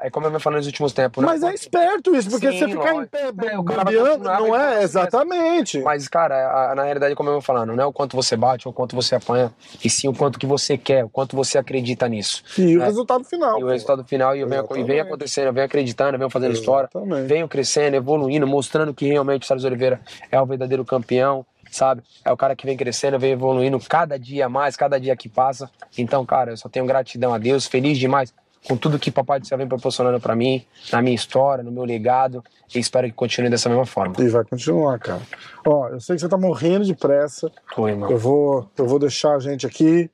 é 0.00 0.10
como 0.10 0.26
eu 0.26 0.30
venho 0.30 0.40
falando 0.40 0.58
nos 0.58 0.66
últimos 0.66 0.92
tempos, 0.92 1.22
né? 1.22 1.28
Mas 1.28 1.42
é 1.42 1.52
esperto 1.52 2.14
isso, 2.14 2.30
porque 2.30 2.52
Sim, 2.52 2.58
você 2.58 2.68
ficar 2.68 2.94
em 2.94 3.06
pé 3.06 3.32
É, 3.46 3.58
o 3.58 3.64
continuar, 3.64 4.40
não 4.40 4.56
é? 4.56 4.82
Exatamente. 4.82 5.80
Mas, 5.80 6.06
cara, 6.06 6.74
na 6.76 6.84
realidade, 6.84 7.14
como 7.16 7.28
eu 7.28 7.34
vou 7.34 7.42
falando, 7.42 7.74
não 7.74 7.82
é 7.82 7.86
o 7.86 7.92
quanto 7.92 8.14
você 8.14 8.36
bate 8.36 8.68
ou 8.68 8.72
o 8.72 8.74
quanto 8.74 8.94
você 8.94 9.16
apanha, 9.16 9.52
e 9.84 9.90
sim 9.90 10.08
o 10.08 10.14
quanto 10.14 10.38
que 10.38 10.46
você 10.46 10.78
quer, 10.78 11.04
o 11.04 11.08
quanto 11.08 11.34
você 11.34 11.58
acredita 11.58 12.08
nisso. 12.08 12.42
E 12.56 12.76
o 12.76 12.80
né? 12.80 12.86
resultado 12.86 13.24
final. 13.24 13.58
E 13.58 13.62
o 13.62 13.66
pô. 13.66 13.72
resultado 13.72 14.04
final, 14.04 14.36
e, 14.36 14.40
eu 14.40 14.48
venho, 14.48 14.62
e 14.62 14.66
vem 14.66 14.78
Exatamente. 14.78 15.00
acontecendo, 15.00 15.46
eu 15.46 15.52
venho 15.52 15.66
acreditando, 15.66 16.14
eu 16.14 16.18
venho 16.18 16.30
fazendo 16.30 16.52
história, 16.52 16.88
Exatamente. 16.94 17.26
venho 17.26 17.48
crescendo, 17.48 17.96
evoluindo, 17.96 18.46
mostrando 18.46 18.94
que 18.94 19.06
realmente 19.06 19.42
o 19.42 19.46
Salles 19.46 19.64
Oliveira 19.64 20.00
é 20.30 20.40
o 20.40 20.46
verdadeiro 20.46 20.84
campeão, 20.84 21.44
sabe? 21.70 22.02
É 22.24 22.32
o 22.32 22.36
cara 22.36 22.54
que 22.54 22.66
vem 22.66 22.76
crescendo, 22.76 23.18
vem 23.18 23.32
evoluindo 23.32 23.78
cada 23.80 24.18
dia 24.18 24.48
mais, 24.48 24.76
cada 24.76 24.98
dia 24.98 25.16
que 25.16 25.28
passa. 25.28 25.70
Então, 25.96 26.24
cara, 26.24 26.52
eu 26.52 26.56
só 26.56 26.68
tenho 26.68 26.86
gratidão 26.86 27.34
a 27.34 27.38
Deus, 27.38 27.66
feliz 27.66 27.98
demais 27.98 28.32
com 28.66 28.76
tudo 28.76 28.98
que 28.98 29.10
Papai 29.10 29.38
do 29.38 29.46
Céu 29.46 29.58
vem 29.58 29.68
proporcionando 29.68 30.18
pra 30.18 30.34
mim, 30.34 30.64
na 30.90 31.02
minha 31.02 31.14
história, 31.14 31.62
no 31.62 31.70
meu 31.70 31.84
legado, 31.84 32.42
e 32.74 32.78
espero 32.78 33.06
que 33.06 33.12
continue 33.12 33.50
dessa 33.50 33.68
mesma 33.68 33.84
forma. 33.84 34.14
E 34.18 34.28
vai 34.28 34.44
continuar, 34.44 34.98
cara. 34.98 35.20
Ó, 35.66 35.88
eu 35.88 36.00
sei 36.00 36.16
que 36.16 36.22
você 36.22 36.28
tá 36.28 36.38
morrendo 36.38 36.84
de 36.84 36.94
pressa. 36.94 37.52
Tô, 37.74 37.86
irmão. 37.86 38.10
Eu 38.10 38.18
vou, 38.18 38.68
eu 38.76 38.86
vou 38.86 38.98
deixar 38.98 39.34
a 39.34 39.38
gente 39.38 39.66
aqui. 39.66 40.10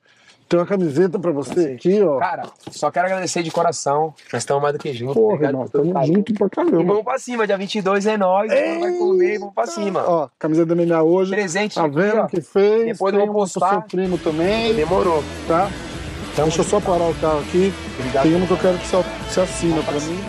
Tem 0.51 0.59
uma 0.59 0.65
camiseta 0.65 1.17
pra 1.17 1.31
você 1.31 1.75
aqui, 1.77 2.01
ó. 2.01 2.17
Cara, 2.19 2.43
só 2.71 2.91
quero 2.91 3.05
agradecer 3.05 3.41
de 3.41 3.49
coração. 3.49 4.13
Nós 4.33 4.41
estamos 4.41 4.61
mais 4.61 4.73
do 4.73 4.79
que 4.79 4.91
juntos. 4.93 5.13
Porra, 5.15 5.35
Obrigado 5.35 5.51
irmão, 5.53 5.63
por 5.63 5.71
tudo, 5.71 5.81
tamo 5.83 5.93
cara. 5.93 6.05
junto 6.07 6.33
pra 6.33 6.47
E 6.47 6.49
caramba. 6.49 6.83
vamos 6.83 7.03
pra 7.05 7.17
cima, 7.17 7.47
dia 7.47 7.57
22 7.57 8.05
é 8.05 8.17
nós, 8.17 8.47
vai 8.49 8.91
comer, 8.97 9.39
vamos 9.39 9.55
pra 9.55 9.65
cima. 9.65 10.03
Ó, 10.05 10.27
camiseta 10.37 10.75
da 10.75 10.83
MMA 10.83 11.01
hoje. 11.03 11.31
Presente 11.31 11.75
Tá 11.75 11.87
vendo 11.87 12.21
o 12.23 12.27
que 12.27 12.41
fez? 12.41 12.85
Depois 12.85 13.13
eu 13.13 13.19
vou 13.21 13.27
uma 13.29 13.33
pro 13.33 13.41
postar. 13.43 13.69
seu 13.69 13.81
primo 13.83 14.17
também, 14.17 14.73
Demorou. 14.75 15.23
tá? 15.47 15.69
Deixa 16.35 16.59
eu 16.59 16.65
só 16.65 16.81
parar 16.81 17.09
o 17.09 17.15
carro 17.15 17.39
aqui. 17.39 17.73
Obrigado. 17.97 18.23
Tem 18.23 18.35
uma 18.35 18.45
que 18.45 18.51
eu 18.51 18.57
quero 18.57 18.77
que 18.77 18.87
você, 18.87 19.03
você 19.29 19.39
assina 19.41 19.81
pra 19.83 19.93
mim. 20.01 20.19